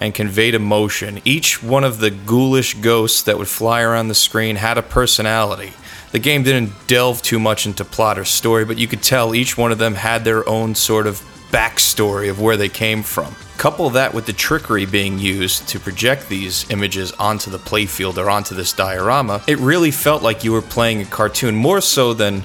and 0.00 0.14
conveyed 0.14 0.54
emotion. 0.54 1.20
Each 1.24 1.62
one 1.62 1.84
of 1.84 1.98
the 1.98 2.10
ghoulish 2.10 2.74
ghosts 2.74 3.22
that 3.22 3.38
would 3.38 3.48
fly 3.48 3.82
around 3.82 4.08
the 4.08 4.14
screen 4.14 4.56
had 4.56 4.78
a 4.78 4.82
personality. 4.82 5.72
The 6.12 6.18
game 6.18 6.42
didn't 6.42 6.72
delve 6.86 7.20
too 7.20 7.38
much 7.38 7.66
into 7.66 7.84
plot 7.84 8.18
or 8.18 8.24
story, 8.24 8.64
but 8.64 8.78
you 8.78 8.86
could 8.86 9.02
tell 9.02 9.34
each 9.34 9.58
one 9.58 9.72
of 9.72 9.78
them 9.78 9.94
had 9.94 10.24
their 10.24 10.48
own 10.48 10.74
sort 10.74 11.06
of 11.06 11.20
backstory 11.50 12.30
of 12.30 12.40
where 12.40 12.56
they 12.56 12.68
came 12.68 13.02
from. 13.02 13.34
Couple 13.56 13.90
that 13.90 14.14
with 14.14 14.26
the 14.26 14.32
trickery 14.32 14.86
being 14.86 15.18
used 15.18 15.66
to 15.68 15.80
project 15.80 16.28
these 16.28 16.70
images 16.70 17.12
onto 17.12 17.50
the 17.50 17.58
playfield 17.58 18.16
or 18.16 18.30
onto 18.30 18.54
this 18.54 18.72
diorama, 18.72 19.42
it 19.48 19.58
really 19.58 19.90
felt 19.90 20.22
like 20.22 20.44
you 20.44 20.52
were 20.52 20.62
playing 20.62 21.02
a 21.02 21.06
cartoon 21.06 21.56
more 21.56 21.80
so 21.80 22.14
than 22.14 22.44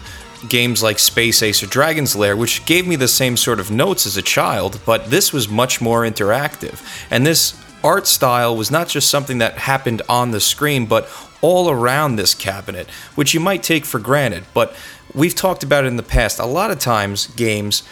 games 0.50 0.84
like 0.84 1.00
Space 1.00 1.42
Ace 1.42 1.64
or 1.64 1.68
Dragon's 1.68 2.16
Lair, 2.16 2.36
which 2.36 2.66
gave 2.66 2.88
me 2.88 2.96
the 2.96 3.08
same 3.08 3.38
sort 3.38 3.60
of 3.60 3.72
notes 3.72 4.06
as 4.06 4.18
a 4.18 4.22
child, 4.22 4.80
but 4.86 5.10
this 5.10 5.34
was 5.34 5.48
much 5.48 5.82
more 5.82 6.02
interactive. 6.02 6.82
And 7.10 7.26
this 7.26 7.60
art 7.84 8.08
style 8.08 8.56
was 8.56 8.72
not 8.72 8.88
just 8.88 9.10
something 9.10 9.40
that 9.40 9.60
happened 9.60 10.02
on 10.08 10.32
the 10.32 10.40
screen, 10.40 10.86
but 10.86 11.10
all 11.42 11.70
around 11.70 12.16
this 12.16 12.34
cabinet, 12.34 12.90
which 13.16 13.34
you 13.34 13.40
might 13.40 13.64
take 13.64 13.86
for 13.86 14.00
granted. 14.00 14.46
But 14.54 14.76
we've 15.14 15.36
talked 15.36 15.64
about 15.64 15.84
it 15.84 15.88
in 15.88 15.98
the 15.98 16.04
past. 16.04 16.40
A 16.40 16.46
lot 16.46 16.72
of 16.72 16.80
times, 16.80 17.28
games 17.28 17.84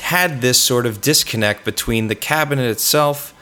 had 0.00 0.40
this 0.40 0.60
sort 0.60 0.86
of 0.86 1.00
disconnect 1.00 1.64
between 1.64 2.08
the 2.08 2.14
cabinet 2.14 2.70
itself 2.70 3.34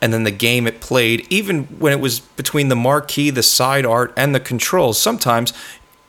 and 0.00 0.12
then 0.12 0.24
the 0.24 0.30
game 0.30 0.66
it 0.66 0.80
played, 0.80 1.26
even 1.30 1.64
when 1.78 1.92
it 1.92 2.00
was 2.00 2.20
between 2.20 2.68
the 2.68 2.76
marquee, 2.76 3.30
the 3.30 3.42
side 3.42 3.86
art, 3.86 4.12
and 4.16 4.34
the 4.34 4.40
controls. 4.40 5.00
Sometimes 5.00 5.54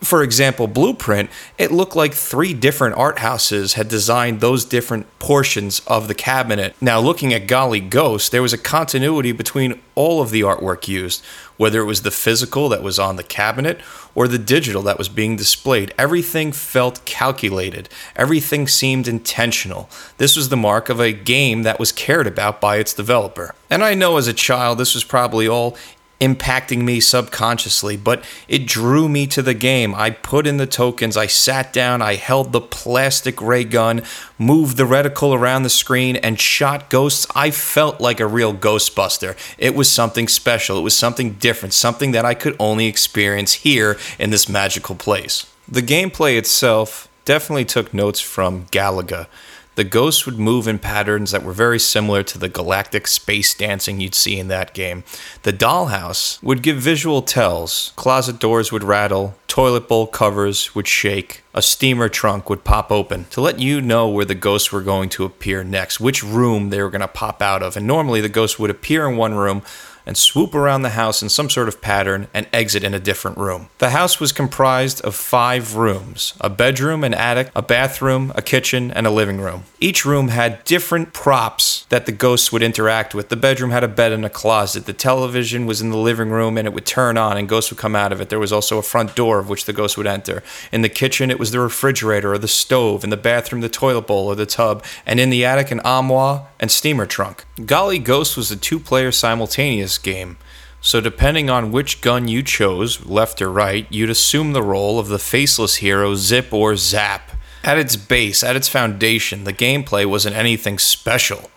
for 0.05 0.23
example, 0.23 0.67
Blueprint, 0.67 1.29
it 1.57 1.71
looked 1.71 1.95
like 1.95 2.13
three 2.13 2.53
different 2.53 2.95
art 2.95 3.19
houses 3.19 3.73
had 3.73 3.87
designed 3.87 4.39
those 4.39 4.63
different 4.63 5.07
portions 5.19 5.81
of 5.87 6.07
the 6.07 6.15
cabinet. 6.15 6.75
Now, 6.79 6.99
looking 6.99 7.33
at 7.33 7.47
Golly 7.47 7.79
Ghost, 7.79 8.31
there 8.31 8.41
was 8.41 8.53
a 8.53 8.57
continuity 8.57 9.31
between 9.31 9.81
all 9.95 10.21
of 10.21 10.29
the 10.29 10.41
artwork 10.41 10.87
used, 10.87 11.23
whether 11.57 11.81
it 11.81 11.85
was 11.85 12.01
the 12.01 12.11
physical 12.11 12.69
that 12.69 12.83
was 12.83 12.99
on 12.99 13.15
the 13.15 13.23
cabinet 13.23 13.79
or 14.13 14.27
the 14.27 14.37
digital 14.37 14.81
that 14.83 14.97
was 14.97 15.09
being 15.09 15.35
displayed. 15.35 15.93
Everything 15.97 16.51
felt 16.51 17.03
calculated, 17.05 17.89
everything 18.15 18.67
seemed 18.67 19.07
intentional. 19.07 19.89
This 20.17 20.35
was 20.35 20.49
the 20.49 20.57
mark 20.57 20.89
of 20.89 20.99
a 20.99 21.13
game 21.13 21.63
that 21.63 21.79
was 21.79 21.91
cared 21.91 22.27
about 22.27 22.61
by 22.61 22.77
its 22.77 22.93
developer. 22.93 23.55
And 23.69 23.83
I 23.83 23.93
know 23.93 24.17
as 24.17 24.27
a 24.27 24.33
child, 24.33 24.77
this 24.77 24.93
was 24.93 25.03
probably 25.03 25.47
all 25.47 25.75
impacting 26.21 26.83
me 26.83 26.99
subconsciously, 26.99 27.97
but 27.97 28.23
it 28.47 28.65
drew 28.65 29.09
me 29.09 29.27
to 29.27 29.41
the 29.41 29.53
game. 29.53 29.93
I 29.93 30.11
put 30.11 30.47
in 30.47 30.57
the 30.57 30.67
tokens, 30.67 31.17
I 31.17 31.27
sat 31.27 31.73
down, 31.73 32.01
I 32.01 32.15
held 32.15 32.51
the 32.51 32.61
plastic 32.61 33.41
ray 33.41 33.63
gun, 33.63 34.01
moved 34.39 34.77
the 34.77 34.83
reticle 34.83 35.37
around 35.37 35.63
the 35.63 35.69
screen, 35.69 36.15
and 36.17 36.39
shot 36.39 36.89
ghosts. 36.89 37.27
I 37.35 37.51
felt 37.51 37.99
like 37.99 38.19
a 38.19 38.27
real 38.27 38.53
Ghostbuster. 38.53 39.37
It 39.57 39.75
was 39.75 39.89
something 39.89 40.27
special, 40.27 40.77
it 40.77 40.83
was 40.83 40.95
something 40.95 41.33
different, 41.33 41.73
something 41.73 42.11
that 42.11 42.25
I 42.25 42.33
could 42.33 42.55
only 42.59 42.87
experience 42.87 43.53
here 43.53 43.97
in 44.17 44.29
this 44.29 44.47
magical 44.47 44.95
place. 44.95 45.45
The 45.67 45.81
gameplay 45.81 46.37
itself 46.37 47.09
definitely 47.25 47.65
took 47.65 47.93
notes 47.93 48.21
from 48.21 48.65
Galaga. 48.67 49.27
The 49.75 49.83
ghosts 49.83 50.25
would 50.25 50.39
move 50.39 50.67
in 50.67 50.79
patterns 50.79 51.31
that 51.31 51.43
were 51.43 51.51
very 51.51 51.79
similar 51.79 52.23
to 52.23 52.37
the 52.37 52.47
galactic 52.47 53.07
space 53.07 53.53
dancing 53.53 53.99
you'd 53.99 54.15
see 54.15 54.39
in 54.39 54.47
that 54.47 54.73
game. 54.73 55.03
The 55.43 55.51
dollhouse 55.51 56.41
would 56.41 56.61
give 56.61 56.77
visual 56.77 57.21
tells. 57.21 57.91
Closet 57.97 58.39
doors 58.39 58.71
would 58.71 58.83
rattle, 58.83 59.35
toilet 59.47 59.89
bowl 59.89 60.07
covers 60.07 60.73
would 60.75 60.87
shake, 60.87 61.43
a 61.53 61.61
steamer 61.61 62.07
trunk 62.07 62.49
would 62.49 62.63
pop 62.63 62.89
open 62.89 63.25
to 63.31 63.41
let 63.41 63.59
you 63.59 63.81
know 63.81 64.07
where 64.07 64.25
the 64.25 64.35
ghosts 64.35 64.71
were 64.71 64.81
going 64.81 65.09
to 65.09 65.25
appear 65.25 65.63
next, 65.63 65.99
which 65.99 66.23
room 66.23 66.69
they 66.69 66.81
were 66.81 66.89
going 66.89 67.01
to 67.01 67.07
pop 67.07 67.41
out 67.41 67.61
of. 67.61 67.75
And 67.75 67.85
normally 67.85 68.21
the 68.21 68.29
ghosts 68.29 68.57
would 68.57 68.69
appear 68.69 69.09
in 69.09 69.17
one 69.17 69.33
room 69.33 69.61
and 70.05 70.17
swoop 70.17 70.53
around 70.53 70.81
the 70.81 70.89
house 70.91 71.21
in 71.21 71.29
some 71.29 71.49
sort 71.49 71.67
of 71.67 71.81
pattern 71.81 72.27
and 72.33 72.47
exit 72.53 72.83
in 72.83 72.93
a 72.93 72.99
different 72.99 73.37
room. 73.37 73.69
The 73.79 73.89
house 73.89 74.19
was 74.19 74.31
comprised 74.31 75.01
of 75.01 75.15
five 75.15 75.75
rooms 75.75 76.33
a 76.39 76.49
bedroom, 76.49 77.03
an 77.03 77.13
attic, 77.13 77.49
a 77.55 77.61
bathroom, 77.61 78.31
a 78.35 78.41
kitchen, 78.41 78.91
and 78.91 79.07
a 79.07 79.11
living 79.11 79.39
room. 79.39 79.63
Each 79.79 80.05
room 80.05 80.29
had 80.29 80.63
different 80.63 81.13
props 81.13 81.85
that 81.89 82.05
the 82.05 82.11
ghosts 82.11 82.51
would 82.51 82.63
interact 82.63 83.13
with. 83.13 83.29
The 83.29 83.35
bedroom 83.35 83.71
had 83.71 83.83
a 83.83 83.87
bed 83.87 84.11
and 84.11 84.25
a 84.25 84.29
closet. 84.29 84.85
The 84.85 84.93
television 84.93 85.65
was 85.65 85.81
in 85.81 85.89
the 85.89 85.97
living 85.97 86.29
room 86.29 86.57
and 86.57 86.67
it 86.67 86.73
would 86.73 86.85
turn 86.85 87.17
on 87.17 87.37
and 87.37 87.49
ghosts 87.49 87.71
would 87.71 87.79
come 87.79 87.95
out 87.95 88.11
of 88.11 88.21
it. 88.21 88.29
There 88.29 88.39
was 88.39 88.53
also 88.53 88.77
a 88.77 88.83
front 88.83 89.15
door 89.15 89.39
of 89.39 89.49
which 89.49 89.65
the 89.65 89.73
ghost 89.73 89.97
would 89.97 90.07
enter. 90.07 90.43
In 90.71 90.81
the 90.81 90.89
kitchen, 90.89 91.31
it 91.31 91.39
was 91.39 91.51
the 91.51 91.59
refrigerator 91.59 92.33
or 92.33 92.37
the 92.37 92.47
stove. 92.47 93.03
In 93.03 93.09
the 93.09 93.17
bathroom, 93.17 93.61
the 93.61 93.69
toilet 93.69 94.07
bowl 94.07 94.27
or 94.27 94.35
the 94.35 94.45
tub. 94.45 94.83
And 95.05 95.19
in 95.19 95.29
the 95.29 95.45
attic, 95.45 95.71
an 95.71 95.79
armoire 95.81 96.47
and 96.59 96.71
steamer 96.71 97.05
trunk. 97.05 97.45
Golly 97.63 97.99
Ghost 97.99 98.35
was 98.35 98.51
a 98.51 98.57
two 98.57 98.79
player 98.79 99.13
simultaneous 99.13 99.97
game. 99.97 100.37
So, 100.81 100.99
depending 100.99 101.49
on 101.49 101.71
which 101.71 102.01
gun 102.01 102.27
you 102.27 102.43
chose, 102.43 103.05
left 103.05 103.41
or 103.41 103.49
right, 103.49 103.87
you'd 103.89 104.09
assume 104.09 104.51
the 104.51 104.61
role 104.61 104.99
of 104.99 105.07
the 105.07 105.17
faceless 105.17 105.77
hero 105.77 106.15
Zip 106.15 106.53
or 106.53 106.75
Zap. 106.75 107.31
At 107.63 107.77
its 107.77 107.95
base, 107.95 108.43
at 108.43 108.57
its 108.57 108.67
foundation, 108.67 109.45
the 109.45 109.53
gameplay 109.53 110.05
wasn't 110.05 110.35
anything 110.35 110.77
special. 110.77 111.49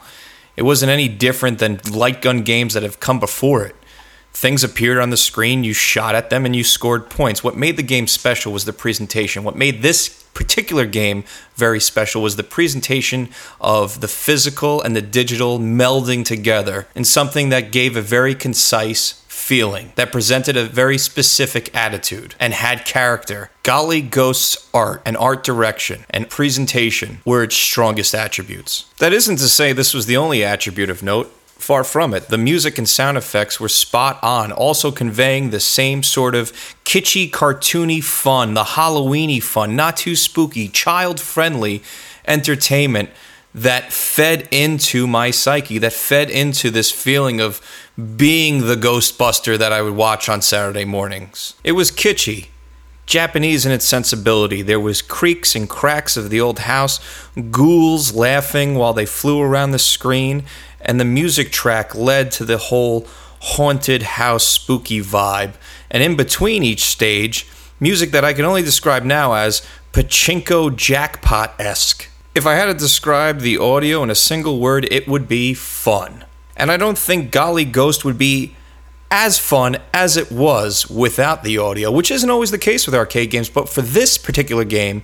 It 0.56 0.62
wasn't 0.62 0.90
any 0.90 1.08
different 1.08 1.58
than 1.58 1.80
light 1.90 2.22
gun 2.22 2.42
games 2.42 2.74
that 2.74 2.84
have 2.84 3.00
come 3.00 3.18
before 3.18 3.64
it. 3.66 3.76
Things 4.32 4.62
appeared 4.62 4.98
on 4.98 5.10
the 5.10 5.16
screen, 5.16 5.64
you 5.64 5.74
shot 5.74 6.14
at 6.14 6.30
them, 6.30 6.46
and 6.46 6.54
you 6.54 6.62
scored 6.62 7.10
points. 7.10 7.42
What 7.42 7.56
made 7.56 7.76
the 7.76 7.82
game 7.82 8.06
special 8.06 8.52
was 8.52 8.64
the 8.66 8.72
presentation. 8.72 9.42
What 9.42 9.56
made 9.56 9.82
this 9.82 10.17
particular 10.34 10.86
game 10.86 11.24
very 11.56 11.80
special 11.80 12.22
was 12.22 12.36
the 12.36 12.42
presentation 12.42 13.28
of 13.60 14.00
the 14.00 14.08
physical 14.08 14.80
and 14.80 14.94
the 14.94 15.02
digital 15.02 15.58
melding 15.58 16.24
together 16.24 16.86
in 16.94 17.04
something 17.04 17.48
that 17.48 17.72
gave 17.72 17.96
a 17.96 18.02
very 18.02 18.34
concise 18.34 19.24
feeling, 19.26 19.92
that 19.94 20.12
presented 20.12 20.56
a 20.56 20.64
very 20.64 20.98
specific 20.98 21.74
attitude 21.74 22.34
and 22.38 22.52
had 22.52 22.84
character. 22.84 23.50
Golly 23.62 24.02
Ghost's 24.02 24.68
art 24.74 25.00
and 25.06 25.16
art 25.16 25.42
direction 25.42 26.04
and 26.10 26.28
presentation 26.28 27.20
were 27.24 27.42
its 27.42 27.56
strongest 27.56 28.14
attributes. 28.14 28.84
That 28.98 29.14
isn't 29.14 29.36
to 29.36 29.48
say 29.48 29.72
this 29.72 29.94
was 29.94 30.04
the 30.06 30.18
only 30.18 30.44
attribute 30.44 30.90
of 30.90 31.02
note. 31.02 31.32
Far 31.58 31.84
from 31.84 32.14
it. 32.14 32.28
The 32.28 32.38
music 32.38 32.78
and 32.78 32.88
sound 32.88 33.18
effects 33.18 33.60
were 33.60 33.68
spot 33.68 34.18
on, 34.22 34.52
also 34.52 34.90
conveying 34.90 35.50
the 35.50 35.60
same 35.60 36.02
sort 36.02 36.34
of 36.34 36.52
kitschy, 36.84 37.30
cartoony 37.30 38.02
fun, 38.02 38.54
the 38.54 38.64
Halloweeny 38.64 39.42
fun, 39.42 39.76
not 39.76 39.96
too 39.96 40.16
spooky, 40.16 40.68
child 40.68 41.20
friendly 41.20 41.82
entertainment 42.26 43.10
that 43.54 43.92
fed 43.92 44.46
into 44.50 45.06
my 45.06 45.30
psyche, 45.30 45.78
that 45.78 45.92
fed 45.92 46.30
into 46.30 46.70
this 46.70 46.92
feeling 46.92 47.40
of 47.40 47.60
being 48.16 48.66
the 48.66 48.76
Ghostbuster 48.76 49.58
that 49.58 49.72
I 49.72 49.82
would 49.82 49.96
watch 49.96 50.28
on 50.28 50.40
Saturday 50.42 50.84
mornings. 50.84 51.54
It 51.64 51.72
was 51.72 51.90
kitschy, 51.90 52.46
Japanese 53.04 53.64
in 53.64 53.72
its 53.72 53.86
sensibility. 53.86 54.62
There 54.62 54.78
was 54.78 55.02
creaks 55.02 55.56
and 55.56 55.68
cracks 55.68 56.16
of 56.16 56.30
the 56.30 56.40
old 56.40 56.60
house, 56.60 57.00
ghouls 57.50 58.14
laughing 58.14 58.74
while 58.74 58.92
they 58.92 59.06
flew 59.06 59.40
around 59.40 59.72
the 59.72 59.78
screen, 59.78 60.44
and 60.80 61.00
the 61.00 61.04
music 61.04 61.52
track 61.52 61.94
led 61.94 62.30
to 62.32 62.44
the 62.44 62.58
whole 62.58 63.06
haunted 63.40 64.02
house 64.02 64.46
spooky 64.46 65.00
vibe. 65.00 65.54
And 65.90 66.02
in 66.02 66.16
between 66.16 66.62
each 66.62 66.84
stage, 66.84 67.46
music 67.80 68.10
that 68.10 68.24
I 68.24 68.32
can 68.32 68.44
only 68.44 68.62
describe 68.62 69.04
now 69.04 69.34
as 69.34 69.66
pachinko 69.92 70.74
jackpot 70.76 71.54
esque. 71.58 72.08
If 72.34 72.46
I 72.46 72.54
had 72.54 72.66
to 72.66 72.74
describe 72.74 73.40
the 73.40 73.58
audio 73.58 74.02
in 74.02 74.10
a 74.10 74.14
single 74.14 74.60
word, 74.60 74.86
it 74.92 75.08
would 75.08 75.28
be 75.28 75.54
fun. 75.54 76.24
And 76.56 76.70
I 76.70 76.76
don't 76.76 76.98
think 76.98 77.30
Golly 77.30 77.64
Ghost 77.64 78.04
would 78.04 78.18
be 78.18 78.54
as 79.10 79.38
fun 79.38 79.78
as 79.94 80.16
it 80.16 80.30
was 80.30 80.88
without 80.90 81.42
the 81.42 81.58
audio, 81.58 81.90
which 81.90 82.10
isn't 82.10 82.28
always 82.28 82.50
the 82.50 82.58
case 82.58 82.86
with 82.86 82.94
arcade 82.94 83.30
games, 83.30 83.48
but 83.48 83.68
for 83.68 83.80
this 83.80 84.18
particular 84.18 84.64
game, 84.64 85.02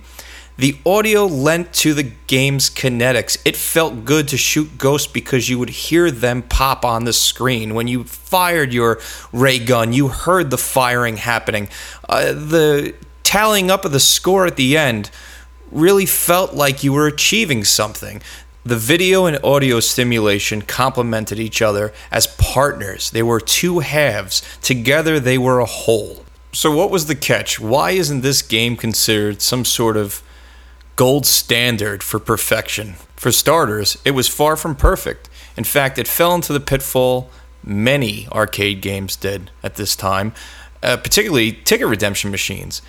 the 0.57 0.77
audio 0.85 1.25
lent 1.25 1.73
to 1.73 1.93
the 1.93 2.11
game's 2.27 2.69
kinetics. 2.69 3.37
It 3.43 3.57
felt 3.57 4.05
good 4.05 4.29
to 4.29 4.37
shoot 4.37 4.77
ghosts 4.77 5.11
because 5.11 5.49
you 5.49 5.59
would 5.59 5.69
hear 5.69 6.09
them 6.09 6.43
pop 6.43 6.85
on 6.85 7.03
the 7.03 7.13
screen. 7.13 7.73
When 7.73 7.87
you 7.87 8.05
fired 8.05 8.73
your 8.73 8.99
ray 9.33 9.59
gun, 9.59 9.91
you 9.91 10.07
heard 10.07 10.51
the 10.51 10.57
firing 10.57 11.17
happening. 11.17 11.67
Uh, 12.07 12.31
the 12.31 12.95
tallying 13.23 13.69
up 13.69 13.83
of 13.83 13.91
the 13.91 13.99
score 13.99 14.45
at 14.45 14.55
the 14.55 14.77
end 14.77 15.11
really 15.71 16.05
felt 16.05 16.53
like 16.53 16.83
you 16.83 16.93
were 16.93 17.07
achieving 17.07 17.65
something. 17.65 18.21
The 18.63 18.77
video 18.77 19.25
and 19.25 19.37
audio 19.43 19.79
stimulation 19.81 20.61
complemented 20.61 21.37
each 21.37 21.61
other 21.61 21.93
as 22.11 22.27
partners. 22.27 23.11
They 23.11 23.21
were 23.21 23.41
two 23.41 23.79
halves. 23.79 24.41
Together, 24.61 25.19
they 25.19 25.37
were 25.37 25.59
a 25.59 25.65
whole. 25.65 26.25
So, 26.51 26.71
what 26.71 26.89
was 26.89 27.07
the 27.07 27.15
catch? 27.15 27.59
Why 27.59 27.91
isn't 27.91 28.21
this 28.21 28.41
game 28.41 28.77
considered 28.77 29.41
some 29.41 29.65
sort 29.65 29.97
of 29.97 30.23
gold 30.95 31.25
standard 31.25 32.03
for 32.03 32.19
perfection? 32.19 32.95
For 33.15 33.31
starters, 33.31 33.97
it 34.05 34.11
was 34.11 34.27
far 34.27 34.55
from 34.55 34.75
perfect. 34.75 35.29
In 35.57 35.63
fact, 35.63 35.97
it 35.97 36.07
fell 36.07 36.33
into 36.35 36.53
the 36.53 36.59
pitfall 36.59 37.29
many 37.63 38.27
arcade 38.31 38.81
games 38.81 39.15
did 39.15 39.51
at 39.63 39.75
this 39.75 39.95
time, 39.95 40.33
uh, 40.83 40.97
particularly 40.97 41.51
ticket 41.51 41.87
redemption 41.87 42.31
machines. 42.31 42.81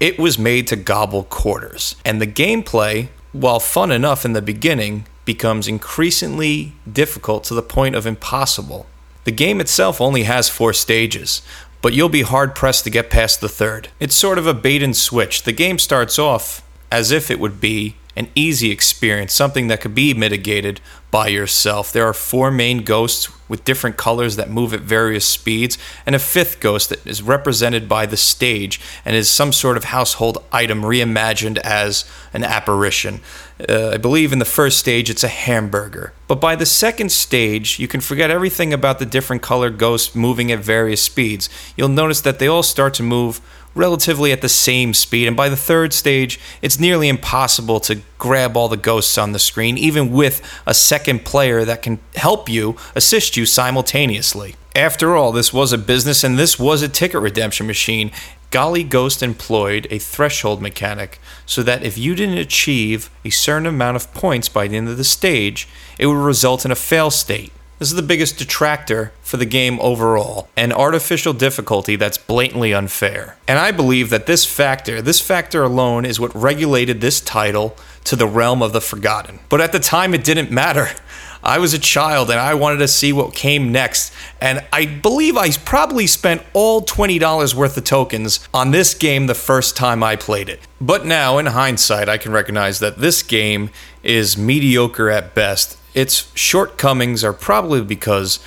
It 0.00 0.18
was 0.18 0.38
made 0.38 0.66
to 0.68 0.76
gobble 0.76 1.24
quarters, 1.24 1.96
and 2.04 2.20
the 2.20 2.26
gameplay, 2.26 3.08
while 3.32 3.58
fun 3.58 3.90
enough 3.90 4.24
in 4.24 4.32
the 4.32 4.42
beginning, 4.42 5.06
becomes 5.24 5.66
increasingly 5.66 6.72
difficult 6.90 7.44
to 7.44 7.54
the 7.54 7.62
point 7.62 7.94
of 7.94 8.06
impossible. 8.06 8.86
The 9.24 9.32
game 9.32 9.60
itself 9.60 10.00
only 10.00 10.22
has 10.22 10.48
four 10.48 10.72
stages, 10.72 11.42
but 11.82 11.92
you'll 11.92 12.08
be 12.08 12.22
hard 12.22 12.54
pressed 12.54 12.84
to 12.84 12.90
get 12.90 13.10
past 13.10 13.40
the 13.40 13.48
third. 13.48 13.88
It's 14.00 14.14
sort 14.14 14.38
of 14.38 14.46
a 14.46 14.54
bait 14.54 14.82
and 14.82 14.96
switch. 14.96 15.42
The 15.42 15.52
game 15.52 15.78
starts 15.78 16.18
off 16.18 16.62
as 16.90 17.10
if 17.10 17.30
it 17.30 17.40
would 17.40 17.60
be 17.60 17.96
an 18.16 18.28
easy 18.34 18.70
experience, 18.70 19.32
something 19.32 19.68
that 19.68 19.80
could 19.80 19.94
be 19.94 20.12
mitigated 20.12 20.80
by 21.10 21.28
yourself. 21.28 21.92
There 21.92 22.06
are 22.06 22.12
four 22.12 22.50
main 22.50 22.84
ghosts 22.84 23.28
with 23.48 23.64
different 23.64 23.96
colors 23.96 24.36
that 24.36 24.50
move 24.50 24.74
at 24.74 24.80
various 24.80 25.24
speeds, 25.24 25.78
and 26.04 26.14
a 26.14 26.18
fifth 26.18 26.60
ghost 26.60 26.90
that 26.90 27.06
is 27.06 27.22
represented 27.22 27.88
by 27.88 28.04
the 28.04 28.16
stage 28.16 28.80
and 29.04 29.16
is 29.16 29.30
some 29.30 29.52
sort 29.52 29.76
of 29.76 29.84
household 29.84 30.38
item 30.52 30.82
reimagined 30.82 31.58
as 31.58 32.04
an 32.34 32.44
apparition. 32.44 33.20
Uh, 33.68 33.90
I 33.94 33.96
believe 33.96 34.32
in 34.32 34.38
the 34.38 34.44
first 34.44 34.78
stage 34.78 35.08
it's 35.08 35.24
a 35.24 35.28
hamburger. 35.28 36.12
But 36.26 36.40
by 36.40 36.56
the 36.56 36.66
second 36.66 37.10
stage, 37.10 37.78
you 37.78 37.88
can 37.88 38.00
forget 38.00 38.30
everything 38.30 38.72
about 38.72 38.98
the 38.98 39.06
different 39.06 39.40
color 39.40 39.70
ghosts 39.70 40.14
moving 40.14 40.52
at 40.52 40.58
various 40.58 41.02
speeds. 41.02 41.48
You'll 41.76 41.88
notice 41.88 42.20
that 42.20 42.38
they 42.38 42.48
all 42.48 42.62
start 42.62 42.92
to 42.94 43.02
move 43.02 43.40
relatively 43.74 44.32
at 44.32 44.42
the 44.42 44.48
same 44.48 44.92
speed, 44.92 45.26
and 45.26 45.36
by 45.36 45.48
the 45.48 45.56
third 45.56 45.92
stage, 45.92 46.38
it's 46.60 46.80
nearly 46.80 47.08
impossible 47.08 47.80
to 47.80 48.00
grab 48.18 48.56
all 48.56 48.68
the 48.68 48.76
ghosts 48.76 49.16
on 49.16 49.32
the 49.32 49.38
screen, 49.38 49.78
even 49.78 50.10
with 50.10 50.42
a 50.66 50.74
second 50.74 51.24
player 51.24 51.64
that 51.64 51.82
can 51.82 51.98
help 52.16 52.48
you, 52.48 52.76
assist 52.94 53.36
you 53.36 53.46
simultaneously. 53.46 54.56
After 54.74 55.16
all, 55.16 55.32
this 55.32 55.52
was 55.52 55.72
a 55.72 55.78
business 55.78 56.22
and 56.22 56.38
this 56.38 56.58
was 56.58 56.82
a 56.82 56.88
ticket 56.88 57.20
redemption 57.20 57.66
machine. 57.66 58.12
Golly 58.50 58.84
Ghost 58.84 59.22
employed 59.22 59.86
a 59.90 59.98
threshold 59.98 60.62
mechanic 60.62 61.20
so 61.46 61.62
that 61.62 61.82
if 61.82 61.98
you 61.98 62.14
didn't 62.14 62.38
achieve 62.38 63.10
a 63.24 63.30
certain 63.30 63.66
amount 63.66 63.96
of 63.96 64.12
points 64.14 64.48
by 64.48 64.68
the 64.68 64.76
end 64.76 64.88
of 64.88 64.96
the 64.96 65.04
stage, 65.04 65.68
it 65.98 66.06
would 66.06 66.14
result 66.14 66.64
in 66.64 66.70
a 66.70 66.76
fail 66.76 67.10
state. 67.10 67.52
This 67.78 67.90
is 67.90 67.94
the 67.94 68.02
biggest 68.02 68.38
detractor 68.38 69.12
for 69.22 69.36
the 69.36 69.46
game 69.46 69.78
overall, 69.80 70.48
an 70.56 70.72
artificial 70.72 71.32
difficulty 71.32 71.94
that's 71.94 72.18
blatantly 72.18 72.74
unfair. 72.74 73.36
And 73.46 73.56
I 73.56 73.70
believe 73.70 74.10
that 74.10 74.26
this 74.26 74.44
factor, 74.44 75.00
this 75.00 75.20
factor 75.20 75.62
alone, 75.62 76.04
is 76.04 76.18
what 76.18 76.34
regulated 76.34 77.00
this 77.00 77.20
title 77.20 77.76
to 78.02 78.16
the 78.16 78.26
realm 78.26 78.62
of 78.62 78.72
the 78.72 78.80
forgotten. 78.80 79.38
But 79.48 79.60
at 79.60 79.70
the 79.70 79.78
time, 79.78 80.12
it 80.12 80.24
didn't 80.24 80.50
matter. 80.50 80.88
I 81.44 81.60
was 81.60 81.72
a 81.72 81.78
child 81.78 82.30
and 82.30 82.40
I 82.40 82.54
wanted 82.54 82.78
to 82.78 82.88
see 82.88 83.12
what 83.12 83.32
came 83.32 83.70
next. 83.70 84.12
And 84.40 84.66
I 84.72 84.84
believe 84.86 85.36
I 85.36 85.48
probably 85.52 86.08
spent 86.08 86.42
all 86.52 86.82
$20 86.82 87.54
worth 87.54 87.76
of 87.76 87.84
tokens 87.84 88.48
on 88.52 88.72
this 88.72 88.92
game 88.92 89.28
the 89.28 89.36
first 89.36 89.76
time 89.76 90.02
I 90.02 90.16
played 90.16 90.48
it. 90.48 90.58
But 90.80 91.06
now, 91.06 91.38
in 91.38 91.46
hindsight, 91.46 92.08
I 92.08 92.18
can 92.18 92.32
recognize 92.32 92.80
that 92.80 92.98
this 92.98 93.22
game 93.22 93.70
is 94.02 94.36
mediocre 94.36 95.10
at 95.10 95.36
best 95.36 95.78
its 95.98 96.30
shortcomings 96.36 97.24
are 97.24 97.32
probably 97.32 97.82
because 97.82 98.38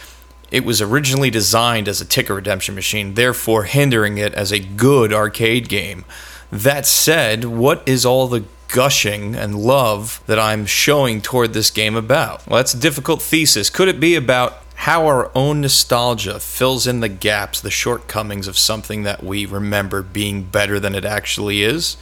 it 0.52 0.64
was 0.64 0.82
originally 0.82 1.30
designed 1.30 1.90
as 1.90 2.00
a 2.00 2.06
ticket 2.06 2.34
redemption 2.34 2.74
machine, 2.76 3.16
therefore 3.16 3.64
hindering 3.64 4.18
it 4.18 4.34
as 4.34 4.54
a 4.54 4.60
good 4.60 5.12
arcade 5.12 5.68
game. 5.68 6.06
That 6.50 6.86
said, 6.86 7.44
what 7.44 7.84
is 7.86 8.06
all 8.06 8.28
the 8.28 8.46
gushing 8.70 9.36
and 9.36 9.54
love 9.60 10.24
that 10.28 10.40
I'm 10.40 10.66
showing 10.66 11.22
toward 11.22 11.52
this 11.52 11.70
game 11.70 11.98
about? 11.98 12.48
Well, 12.48 12.56
that's 12.58 12.74
a 12.74 12.80
difficult 12.80 13.22
thesis. 13.22 13.70
Could 13.70 13.90
it 13.90 14.00
be 14.00 14.16
about 14.16 14.64
how 14.76 15.06
our 15.08 15.30
own 15.36 15.60
nostalgia 15.60 16.40
fills 16.40 16.88
in 16.88 17.02
the 17.02 17.10
gaps, 17.10 17.60
the 17.60 17.70
shortcomings 17.70 18.48
of 18.48 18.58
something 18.58 19.04
that 19.04 19.24
we 19.24 19.46
remember 19.46 20.02
being 20.02 20.44
better 20.44 20.80
than 20.80 20.96
it 20.96 21.04
actually 21.04 21.64
is? 21.64 21.98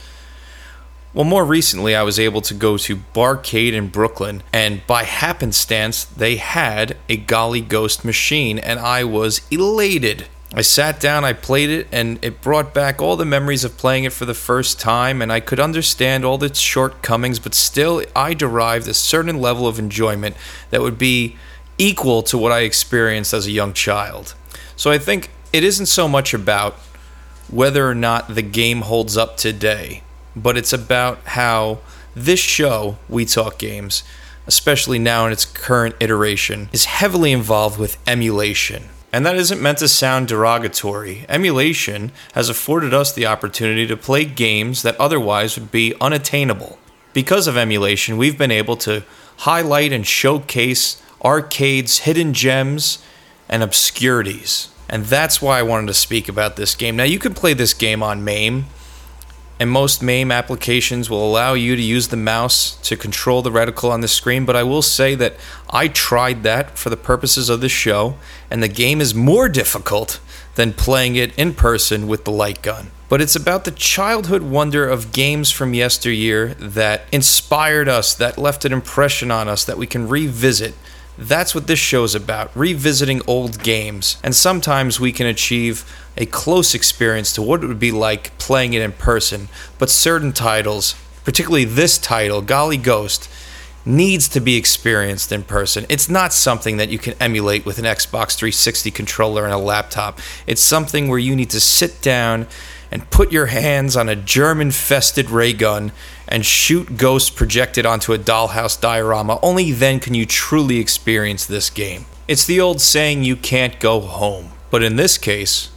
Well, 1.11 1.25
more 1.25 1.43
recently, 1.43 1.95
I 1.95 2.03
was 2.03 2.19
able 2.19 2.41
to 2.41 2.53
go 2.53 2.77
to 2.77 2.97
Barcade 3.15 3.73
in 3.73 3.87
Brooklyn, 3.87 4.43
and 4.53 4.85
by 4.85 5.05
happenstance, 5.05 6.05
they 6.05 6.35
had 6.35 6.97
a 7.09 7.17
Golly 7.17 7.61
Ghost 7.61 8.05
machine, 8.05 8.59
and 8.59 8.79
I 8.79 9.03
was 9.03 9.41
elated. 9.49 10.27
I 10.53 10.61
sat 10.61 10.99
down, 10.99 11.25
I 11.25 11.33
played 11.33 11.71
it, 11.71 11.87
and 11.91 12.23
it 12.23 12.41
brought 12.41 12.75
back 12.75 13.01
all 13.01 13.15
the 13.15 13.25
memories 13.25 13.63
of 13.63 13.75
playing 13.75 14.03
it 14.03 14.13
for 14.13 14.25
the 14.25 14.35
first 14.35 14.79
time, 14.79 15.19
and 15.19 15.31
I 15.31 15.39
could 15.39 15.59
understand 15.59 16.25
all 16.25 16.43
its 16.43 16.59
shortcomings, 16.59 17.39
but 17.39 17.55
still, 17.55 18.03
I 18.15 18.35
derived 18.35 18.87
a 18.87 18.93
certain 18.93 19.41
level 19.41 19.65
of 19.65 19.79
enjoyment 19.79 20.35
that 20.69 20.81
would 20.81 20.99
be 20.99 21.37
equal 21.79 22.21
to 22.21 22.37
what 22.37 22.51
I 22.51 22.59
experienced 22.59 23.33
as 23.33 23.47
a 23.47 23.51
young 23.51 23.73
child. 23.73 24.35
So 24.75 24.91
I 24.91 24.99
think 24.99 25.31
it 25.51 25.63
isn't 25.63 25.87
so 25.87 26.07
much 26.07 26.35
about 26.35 26.75
whether 27.49 27.89
or 27.89 27.95
not 27.95 28.35
the 28.35 28.43
game 28.43 28.81
holds 28.81 29.17
up 29.17 29.37
today 29.37 30.03
but 30.35 30.57
it's 30.57 30.73
about 30.73 31.19
how 31.25 31.79
this 32.15 32.39
show, 32.39 32.97
We 33.07 33.25
Talk 33.25 33.57
Games, 33.57 34.03
especially 34.47 34.99
now 34.99 35.25
in 35.25 35.31
its 35.31 35.45
current 35.45 35.95
iteration, 35.99 36.69
is 36.73 36.85
heavily 36.85 37.31
involved 37.31 37.79
with 37.79 37.97
emulation. 38.07 38.89
And 39.11 39.25
that 39.25 39.35
isn't 39.35 39.61
meant 39.61 39.79
to 39.79 39.87
sound 39.87 40.27
derogatory. 40.27 41.25
Emulation 41.27 42.11
has 42.33 42.49
afforded 42.49 42.93
us 42.93 43.11
the 43.11 43.25
opportunity 43.25 43.87
to 43.87 43.97
play 43.97 44.25
games 44.25 44.83
that 44.83 44.99
otherwise 44.99 45.57
would 45.57 45.71
be 45.71 45.95
unattainable. 45.99 46.77
Because 47.13 47.47
of 47.47 47.57
emulation, 47.57 48.17
we've 48.17 48.37
been 48.37 48.51
able 48.51 48.75
to 48.77 49.03
highlight 49.37 49.91
and 49.91 50.05
showcase 50.05 51.01
arcade's 51.21 51.99
hidden 51.99 52.33
gems 52.33 52.99
and 53.47 53.63
obscurities. 53.63 54.69
And 54.87 55.05
that's 55.05 55.41
why 55.41 55.59
I 55.59 55.63
wanted 55.63 55.87
to 55.87 55.93
speak 55.93 56.29
about 56.29 56.55
this 56.55 56.75
game. 56.75 56.95
Now, 56.95 57.03
you 57.03 57.19
can 57.19 57.33
play 57.33 57.53
this 57.53 57.73
game 57.73 58.03
on 58.03 58.23
MAME, 58.23 58.65
and 59.59 59.69
most 59.69 60.01
MAME 60.01 60.31
applications 60.31 61.09
will 61.09 61.27
allow 61.27 61.53
you 61.53 61.75
to 61.75 61.81
use 61.81 62.07
the 62.07 62.17
mouse 62.17 62.75
to 62.83 62.95
control 62.95 63.41
the 63.41 63.51
reticle 63.51 63.91
on 63.91 64.01
the 64.01 64.07
screen. 64.07 64.45
But 64.45 64.55
I 64.55 64.63
will 64.63 64.81
say 64.81 65.15
that 65.15 65.35
I 65.69 65.89
tried 65.89 66.43
that 66.43 66.77
for 66.77 66.89
the 66.89 66.97
purposes 66.97 67.49
of 67.49 67.59
this 67.59 67.71
show, 67.71 68.15
and 68.49 68.63
the 68.63 68.69
game 68.69 69.01
is 69.01 69.13
more 69.13 69.49
difficult 69.49 70.21
than 70.55 70.73
playing 70.73 71.15
it 71.15 71.37
in 71.37 71.53
person 71.53 72.07
with 72.07 72.23
the 72.23 72.31
light 72.31 72.61
gun. 72.61 72.91
But 73.09 73.21
it's 73.21 73.35
about 73.35 73.65
the 73.65 73.71
childhood 73.71 74.43
wonder 74.43 74.87
of 74.87 75.11
games 75.11 75.51
from 75.51 75.73
yesteryear 75.73 76.53
that 76.55 77.05
inspired 77.11 77.89
us, 77.89 78.13
that 78.13 78.37
left 78.37 78.65
an 78.65 78.71
impression 78.71 79.31
on 79.31 79.47
us 79.47 79.65
that 79.65 79.77
we 79.77 79.87
can 79.87 80.07
revisit 80.07 80.75
that's 81.19 81.53
what 81.53 81.67
this 81.67 81.79
show's 81.79 82.15
about 82.15 82.49
revisiting 82.55 83.21
old 83.27 83.62
games. 83.62 84.17
And 84.23 84.34
sometimes 84.34 84.99
we 84.99 85.12
can 85.12 85.27
achieve 85.27 85.84
a 86.15 86.25
close 86.25 86.73
experience 86.73 87.34
to 87.34 87.41
what 87.41 87.63
it 87.63 87.67
would 87.67 87.79
be 87.79 87.91
like 87.91 88.38
playing 88.38 88.73
it 88.73 88.82
in 88.82 88.93
person. 88.93 89.49
But 89.77 89.89
certain 89.89 90.32
titles, 90.32 90.95
particularly 91.25 91.65
this 91.65 91.97
title, 91.97 92.41
Golly 92.41 92.77
Ghost, 92.77 93.29
needs 93.86 94.29
to 94.29 94.39
be 94.39 94.55
experienced 94.55 95.32
in 95.32 95.43
person. 95.43 95.86
It's 95.89 96.10
not 96.10 96.32
something 96.32 96.77
that 96.77 96.89
you 96.89 96.97
can 96.97 97.15
emulate 97.19 97.65
with 97.65 97.79
an 97.79 97.86
Xbox 97.86 98.36
360 98.36 98.91
controller 98.91 99.43
and 99.43 99.53
a 99.53 99.58
laptop. 99.58 100.19
It's 100.47 100.62
something 100.62 101.08
where 101.08 101.19
you 101.19 101.36
need 101.36 101.49
to 101.51 101.60
sit 101.60 102.01
down 102.01 102.47
and 102.91 103.10
put 103.12 103.32
your 103.32 103.47
hands 103.47 103.95
on 103.95 104.10
a 104.10 104.15
German 104.15 104.67
infested 104.67 105.30
ray 105.30 105.54
gun 105.54 105.91
and 106.28 106.45
shoot 106.45 106.97
ghosts 106.97 107.30
projected 107.30 107.86
onto 107.86 108.13
a 108.13 108.17
dollhouse 108.17 108.80
diorama. 108.80 109.39
Only 109.41 109.71
then 109.71 109.99
can 109.99 110.13
you 110.13 110.25
truly 110.25 110.80
experience 110.80 111.45
this 111.45 111.69
game. 111.69 112.06
It's 112.28 112.45
the 112.45 112.60
old 112.60 112.82
saying 112.82 113.23
you 113.23 113.36
can't 113.36 113.80
go 113.80 113.99
home. 113.99 114.52
But 114.69 114.84
in 114.84 114.95
this 114.95 115.17
case, 115.17 115.69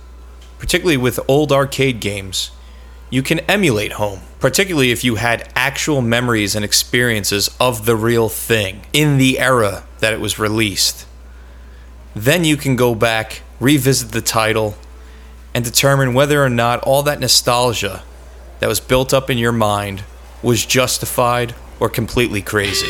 particularly 0.58 0.98
with 0.98 1.18
old 1.26 1.50
arcade 1.50 2.00
games, 2.00 2.50
you 3.08 3.22
can 3.22 3.40
emulate 3.40 3.92
home, 3.92 4.20
particularly 4.40 4.90
if 4.90 5.04
you 5.04 5.16
had 5.16 5.50
actual 5.54 6.00
memories 6.00 6.54
and 6.54 6.64
experiences 6.64 7.54
of 7.60 7.84
the 7.84 7.96
real 7.96 8.28
thing 8.28 8.82
in 8.92 9.18
the 9.18 9.38
era 9.38 9.84
that 10.00 10.12
it 10.12 10.20
was 10.20 10.38
released. 10.38 11.06
Then 12.14 12.44
you 12.44 12.56
can 12.56 12.76
go 12.76 12.94
back, 12.94 13.42
revisit 13.60 14.12
the 14.12 14.20
title, 14.20 14.76
and 15.54 15.64
determine 15.64 16.14
whether 16.14 16.42
or 16.42 16.48
not 16.48 16.80
all 16.84 17.02
that 17.02 17.20
nostalgia 17.20 18.02
that 18.60 18.68
was 18.68 18.80
built 18.80 19.12
up 19.12 19.28
in 19.28 19.38
your 19.38 19.52
mind 19.52 20.04
was 20.42 20.64
justified 20.64 21.54
or 21.80 21.88
completely 21.88 22.40
crazy. 22.40 22.86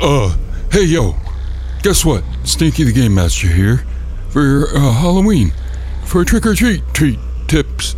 Uh, 0.00 0.36
hey 0.72 0.84
yo, 0.84 1.14
guess 1.82 2.04
what? 2.04 2.24
Stinky 2.44 2.82
the 2.82 2.92
Game 2.92 3.14
Master 3.14 3.46
here 3.46 3.84
for 4.30 4.66
uh, 4.74 4.92
Halloween 4.92 5.52
for 6.04 6.24
trick 6.24 6.44
or 6.44 6.54
treat 6.54 6.82
treat 6.92 7.18
tips. 7.46 7.94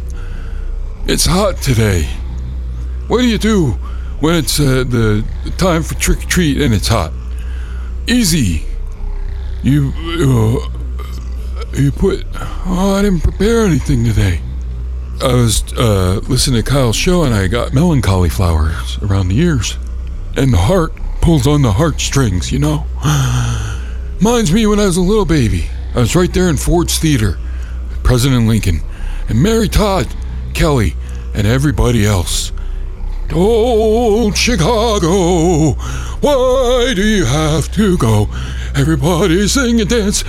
It's 1.06 1.26
hot 1.26 1.56
today. 1.58 2.08
What 3.08 3.20
do 3.20 3.28
you 3.28 3.38
do 3.38 3.72
when 4.20 4.34
it's 4.36 4.58
uh, 4.58 4.84
the 4.84 5.24
time 5.58 5.82
for 5.82 5.94
trick 5.94 6.18
or 6.24 6.26
treat 6.26 6.60
and 6.60 6.72
it's 6.72 6.88
hot? 6.88 7.12
Easy. 8.06 8.64
You 9.62 9.92
uh, 9.96 10.70
you 11.74 11.92
put. 11.92 12.24
Oh, 12.66 12.94
I 12.96 13.02
didn't 13.02 13.22
prepare 13.22 13.64
anything 13.64 14.04
today. 14.04 14.40
I 15.22 15.34
was 15.34 15.72
uh, 15.74 16.20
listening 16.28 16.62
to 16.62 16.70
Kyle's 16.70 16.96
show 16.96 17.24
and 17.24 17.34
I 17.34 17.46
got 17.46 17.72
melancholy 17.72 18.28
flowers 18.28 18.98
around 19.02 19.28
the 19.28 19.38
ears, 19.38 19.76
and 20.36 20.52
the 20.52 20.58
heart 20.58 20.92
pulls 21.20 21.46
on 21.46 21.62
the 21.62 21.72
heartstrings. 21.72 22.50
You 22.50 22.58
know. 22.60 22.86
Minds 24.20 24.52
me 24.52 24.66
when 24.66 24.80
I 24.80 24.86
was 24.86 24.96
a 24.96 25.02
little 25.02 25.26
baby. 25.26 25.66
I 25.94 25.98
was 25.98 26.16
right 26.16 26.32
there 26.32 26.48
in 26.48 26.56
Ford's 26.56 26.98
Theater, 26.98 27.38
President 28.02 28.46
Lincoln, 28.46 28.80
and 29.28 29.42
Mary 29.42 29.68
Todd, 29.68 30.08
Kelly, 30.54 30.94
and 31.34 31.46
everybody 31.46 32.06
else. 32.06 32.52
Old 33.32 34.36
Chicago, 34.36 35.72
why 36.20 36.92
do 36.94 37.02
you 37.02 37.24
have 37.24 37.72
to 37.72 37.96
go? 37.96 38.28
Everybody 38.76 39.48
sing 39.48 39.80
and 39.80 39.88
dance. 39.88 40.24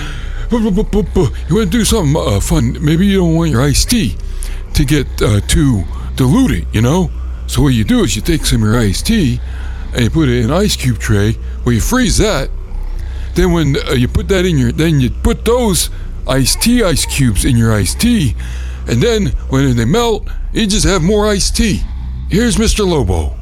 You 0.52 0.64
want 0.64 0.76
to 0.76 1.66
do 1.66 1.84
something 1.84 2.16
uh, 2.16 2.40
fun? 2.40 2.78
Maybe 2.84 3.08
you 3.08 3.18
don't 3.20 3.36
want 3.36 3.52
your 3.52 3.62
iced 3.62 3.90
tea 3.90 4.16
to 4.74 4.86
get 4.86 5.08
uh, 5.22 5.42
too 5.42 5.84
diluted, 6.16 6.68
you 6.72 6.82
know? 6.82 7.12
So 7.48 7.62
what 7.62 7.70
you 7.70 7.84
do 7.84 8.04
is 8.04 8.16
you 8.16 8.22
take 8.22 8.46
some 8.46 8.64
of 8.64 8.70
your 8.70 8.80
iced 8.80 9.08
tea 9.08 9.40
and 9.94 10.04
you 10.04 10.10
put 10.10 10.30
it 10.30 10.38
in 10.38 10.46
an 10.46 10.52
ice 10.52 10.76
cube 10.76 10.98
tray 10.98 11.34
where 11.64 11.76
you 11.76 11.82
freeze 11.82 12.18
that. 12.18 12.50
Then 13.36 13.52
when 13.52 13.76
uh, 13.88 13.92
you 13.92 14.08
put 14.08 14.30
that 14.30 14.46
in 14.46 14.58
your, 14.58 14.72
then 14.72 15.00
you 15.00 15.10
put 15.10 15.46
those 15.46 15.90
iced 16.28 16.62
tea 16.62 16.84
ice 16.84 17.06
cubes 17.06 17.46
in 17.46 17.58
your 17.58 17.74
iced 17.74 18.00
tea, 18.00 18.36
and 18.88 19.02
then 19.02 19.28
when 19.50 19.76
they 19.76 19.86
melt, 19.86 20.28
you 20.54 20.66
just 20.66 20.86
have 20.86 21.04
more 21.04 21.28
iced 21.28 21.56
tea. 21.56 21.82
Here's 22.28 22.56
Mr. 22.56 22.86
Lobo. 22.88 23.36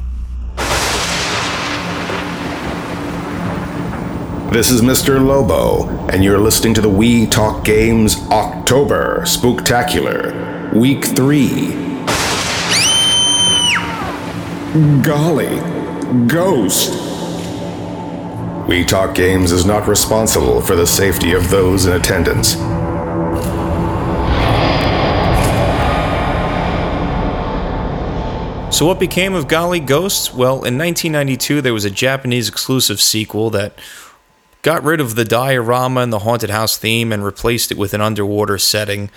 This 4.52 4.70
is 4.70 4.82
Mr. 4.82 5.24
Lobo, 5.26 5.88
and 6.08 6.22
you're 6.22 6.38
listening 6.38 6.74
to 6.74 6.82
the 6.82 6.88
We 6.90 7.26
Talk 7.26 7.64
Games 7.64 8.16
October 8.30 9.22
Spooktacular, 9.22 10.74
Week 10.74 11.02
3. 11.02 11.70
Golly, 15.02 15.56
Ghost. 16.28 16.92
We 18.68 18.84
Talk 18.84 19.14
Games 19.14 19.50
is 19.50 19.64
not 19.64 19.88
responsible 19.88 20.60
for 20.60 20.76
the 20.76 20.86
safety 20.86 21.32
of 21.32 21.48
those 21.48 21.86
in 21.86 21.94
attendance. 21.94 22.56
So, 28.74 28.86
what 28.86 28.98
became 28.98 29.34
of 29.34 29.46
Golly 29.46 29.78
Ghosts? 29.78 30.34
Well, 30.34 30.64
in 30.64 30.76
1992, 30.76 31.60
there 31.60 31.72
was 31.72 31.84
a 31.84 31.92
Japanese 31.92 32.48
exclusive 32.48 33.00
sequel 33.00 33.48
that 33.50 33.78
got 34.62 34.82
rid 34.82 35.00
of 35.00 35.14
the 35.14 35.24
diorama 35.24 36.00
and 36.00 36.12
the 36.12 36.18
haunted 36.18 36.50
house 36.50 36.76
theme 36.76 37.12
and 37.12 37.24
replaced 37.24 37.70
it 37.70 37.78
with 37.78 37.94
an 37.94 38.00
underwater 38.00 38.58
setting. 38.58 39.10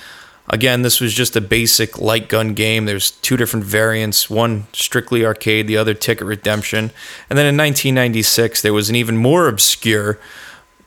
Again, 0.47 0.83
this 0.83 1.01
was 1.01 1.11
just 1.11 1.35
a 1.35 1.41
basic 1.41 1.97
light 1.97 2.29
gun 2.29 2.53
game. 2.53 2.85
There's 2.85 3.09
two 3.09 3.35
different 3.35 3.65
variants, 3.65 4.29
one 4.29 4.67
strictly 4.73 5.25
arcade, 5.25 5.65
the 5.65 5.77
other 5.77 5.95
ticket 5.95 6.27
redemption. 6.27 6.91
And 7.27 7.39
then 7.39 7.47
in 7.47 7.57
1996, 7.57 8.61
there 8.61 8.75
was 8.75 8.91
an 8.91 8.95
even 8.95 9.17
more 9.17 9.47
obscure 9.47 10.19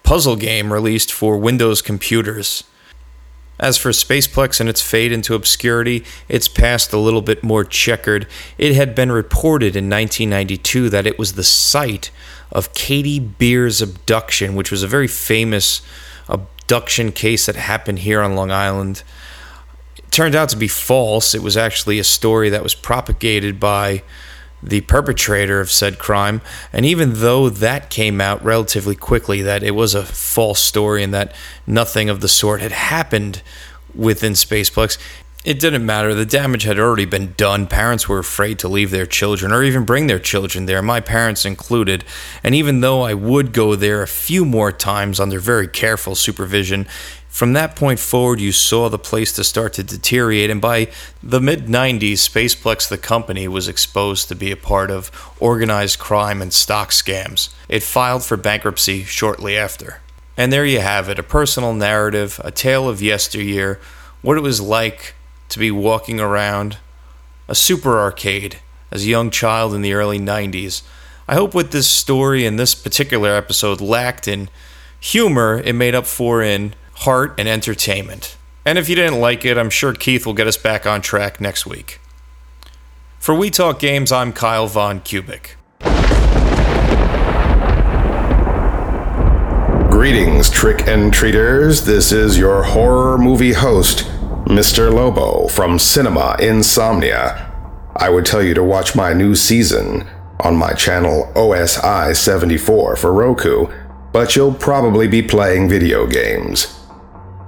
puzzle 0.04 0.36
game 0.36 0.72
released 0.72 1.12
for 1.12 1.36
Windows 1.36 1.82
computers. 1.82 2.62
As 3.60 3.76
for 3.76 3.90
Spaceplex 3.90 4.58
and 4.58 4.70
its 4.70 4.80
fade 4.80 5.12
into 5.12 5.34
obscurity, 5.34 6.02
its 6.28 6.48
past 6.48 6.94
a 6.94 6.98
little 6.98 7.20
bit 7.20 7.44
more 7.44 7.62
checkered. 7.62 8.26
It 8.56 8.74
had 8.74 8.94
been 8.94 9.12
reported 9.12 9.76
in 9.76 9.90
1992 9.90 10.88
that 10.88 11.06
it 11.06 11.18
was 11.18 11.34
the 11.34 11.44
site 11.44 12.10
of 12.50 12.72
Katie 12.72 13.20
Beers' 13.20 13.82
abduction, 13.82 14.54
which 14.54 14.70
was 14.70 14.82
a 14.82 14.88
very 14.88 15.06
famous 15.06 15.82
abduction 16.26 17.12
case 17.12 17.44
that 17.44 17.56
happened 17.56 17.98
here 17.98 18.22
on 18.22 18.34
Long 18.34 18.50
Island. 18.50 19.02
It 19.98 20.10
turned 20.10 20.34
out 20.34 20.48
to 20.48 20.56
be 20.56 20.66
false. 20.66 21.34
It 21.34 21.42
was 21.42 21.58
actually 21.58 21.98
a 21.98 22.04
story 22.04 22.48
that 22.48 22.62
was 22.62 22.74
propagated 22.74 23.60
by 23.60 24.02
the 24.62 24.82
perpetrator 24.82 25.60
of 25.60 25.70
said 25.70 25.98
crime. 25.98 26.40
And 26.72 26.84
even 26.84 27.14
though 27.14 27.48
that 27.48 27.90
came 27.90 28.20
out 28.20 28.44
relatively 28.44 28.96
quickly, 28.96 29.42
that 29.42 29.62
it 29.62 29.72
was 29.72 29.94
a 29.94 30.04
false 30.04 30.60
story 30.60 31.02
and 31.02 31.14
that 31.14 31.34
nothing 31.66 32.08
of 32.08 32.20
the 32.20 32.28
sort 32.28 32.60
had 32.60 32.72
happened 32.72 33.42
within 33.94 34.32
Spaceplex, 34.32 34.98
it 35.42 35.58
didn't 35.58 35.86
matter. 35.86 36.14
The 36.14 36.26
damage 36.26 36.64
had 36.64 36.78
already 36.78 37.06
been 37.06 37.32
done. 37.32 37.66
Parents 37.66 38.06
were 38.06 38.18
afraid 38.18 38.58
to 38.58 38.68
leave 38.68 38.90
their 38.90 39.06
children 39.06 39.52
or 39.52 39.62
even 39.62 39.86
bring 39.86 40.06
their 40.06 40.18
children 40.18 40.66
there, 40.66 40.82
my 40.82 41.00
parents 41.00 41.46
included. 41.46 42.04
And 42.44 42.54
even 42.54 42.80
though 42.80 43.02
I 43.02 43.14
would 43.14 43.54
go 43.54 43.74
there 43.74 44.02
a 44.02 44.08
few 44.08 44.44
more 44.44 44.70
times 44.70 45.18
under 45.18 45.40
very 45.40 45.66
careful 45.66 46.14
supervision, 46.14 46.86
from 47.30 47.52
that 47.52 47.76
point 47.76 48.00
forward, 48.00 48.40
you 48.40 48.50
saw 48.50 48.88
the 48.88 48.98
place 48.98 49.32
to 49.34 49.44
start 49.44 49.72
to 49.74 49.84
deteriorate, 49.84 50.50
and 50.50 50.60
by 50.60 50.88
the 51.22 51.40
mid 51.40 51.66
90s, 51.66 52.14
Spaceplex, 52.14 52.88
the 52.88 52.98
company, 52.98 53.46
was 53.46 53.68
exposed 53.68 54.28
to 54.28 54.34
be 54.34 54.50
a 54.50 54.56
part 54.56 54.90
of 54.90 55.12
organized 55.38 56.00
crime 56.00 56.42
and 56.42 56.52
stock 56.52 56.90
scams. 56.90 57.54
It 57.68 57.84
filed 57.84 58.24
for 58.24 58.36
bankruptcy 58.36 59.04
shortly 59.04 59.56
after. 59.56 60.00
And 60.36 60.52
there 60.52 60.66
you 60.66 60.80
have 60.80 61.08
it 61.08 61.20
a 61.20 61.22
personal 61.22 61.72
narrative, 61.72 62.40
a 62.42 62.50
tale 62.50 62.88
of 62.88 63.00
yesteryear, 63.00 63.80
what 64.22 64.36
it 64.36 64.42
was 64.42 64.60
like 64.60 65.14
to 65.50 65.58
be 65.60 65.70
walking 65.70 66.18
around 66.20 66.78
a 67.46 67.54
super 67.54 67.98
arcade 67.98 68.58
as 68.90 69.04
a 69.04 69.08
young 69.08 69.30
child 69.30 69.72
in 69.72 69.82
the 69.82 69.94
early 69.94 70.18
90s. 70.18 70.82
I 71.28 71.34
hope 71.34 71.54
what 71.54 71.70
this 71.70 71.88
story 71.88 72.44
and 72.44 72.58
this 72.58 72.74
particular 72.74 73.30
episode 73.36 73.80
lacked 73.80 74.26
in 74.26 74.48
humor, 74.98 75.62
it 75.64 75.74
made 75.74 75.94
up 75.94 76.06
for 76.06 76.42
in 76.42 76.74
heart, 77.00 77.34
and 77.38 77.48
entertainment. 77.48 78.36
And 78.66 78.76
if 78.76 78.86
you 78.86 78.94
didn't 78.94 79.20
like 79.20 79.42
it, 79.46 79.56
I'm 79.56 79.70
sure 79.70 79.94
Keith 79.94 80.26
will 80.26 80.34
get 80.34 80.46
us 80.46 80.58
back 80.58 80.84
on 80.84 81.00
track 81.00 81.40
next 81.40 81.66
week. 81.66 81.98
For 83.18 83.34
We 83.34 83.48
Talk 83.48 83.78
Games, 83.78 84.12
I'm 84.12 84.34
Kyle 84.34 84.66
Von 84.66 85.00
Kubik. 85.00 85.56
Greetings, 89.90 90.50
trick 90.50 90.86
and 90.86 91.12
treaters. 91.12 91.86
This 91.86 92.12
is 92.12 92.36
your 92.36 92.62
horror 92.62 93.16
movie 93.16 93.54
host, 93.54 94.04
Mr. 94.44 94.92
Lobo 94.92 95.48
from 95.48 95.78
Cinema 95.78 96.36
Insomnia. 96.38 97.50
I 97.96 98.10
would 98.10 98.26
tell 98.26 98.42
you 98.42 98.52
to 98.52 98.62
watch 98.62 98.94
my 98.94 99.14
new 99.14 99.34
season 99.34 100.06
on 100.40 100.54
my 100.54 100.74
channel 100.74 101.32
OSI 101.34 102.14
74 102.14 102.96
for 102.96 103.12
Roku, 103.12 103.68
but 104.12 104.36
you'll 104.36 104.52
probably 104.52 105.08
be 105.08 105.22
playing 105.22 105.70
video 105.70 106.06
games. 106.06 106.79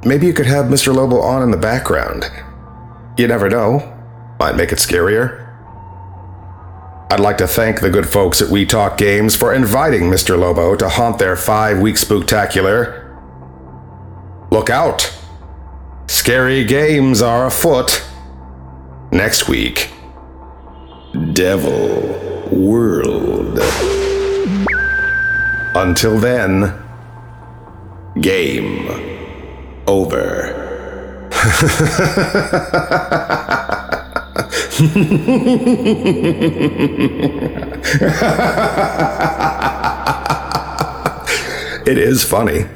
Maybe 0.04 0.26
you 0.26 0.32
could 0.32 0.46
have 0.46 0.66
Mr. 0.66 0.94
Lobo 0.94 1.20
on 1.20 1.42
in 1.42 1.52
the 1.52 1.56
background. 1.56 2.30
You 3.16 3.28
never 3.28 3.48
know. 3.48 3.96
Might 4.40 4.56
make 4.56 4.72
it 4.72 4.78
scarier. 4.78 5.38
I'd 7.10 7.20
like 7.20 7.38
to 7.38 7.46
thank 7.46 7.80
the 7.80 7.90
good 7.90 8.08
folks 8.08 8.40
at 8.40 8.48
We 8.48 8.64
Talk 8.64 8.96
Games 8.96 9.36
for 9.36 9.54
inviting 9.54 10.04
Mr. 10.04 10.38
Lobo 10.38 10.74
to 10.76 10.88
haunt 10.88 11.18
their 11.18 11.36
five 11.36 11.78
week 11.78 11.96
spooktacular. 11.96 13.00
Look 14.50 14.70
out! 14.70 15.14
Scary 16.08 16.64
games 16.64 17.22
are 17.22 17.46
afoot. 17.46 18.04
Next 19.12 19.46
week, 19.46 19.90
Devil 21.32 22.48
World. 22.50 23.58
Until 25.74 26.18
then, 26.18 26.82
game 28.20 29.12
over. 29.86 31.30
it 41.86 41.98
is 41.98 42.24
funny. 42.24 42.66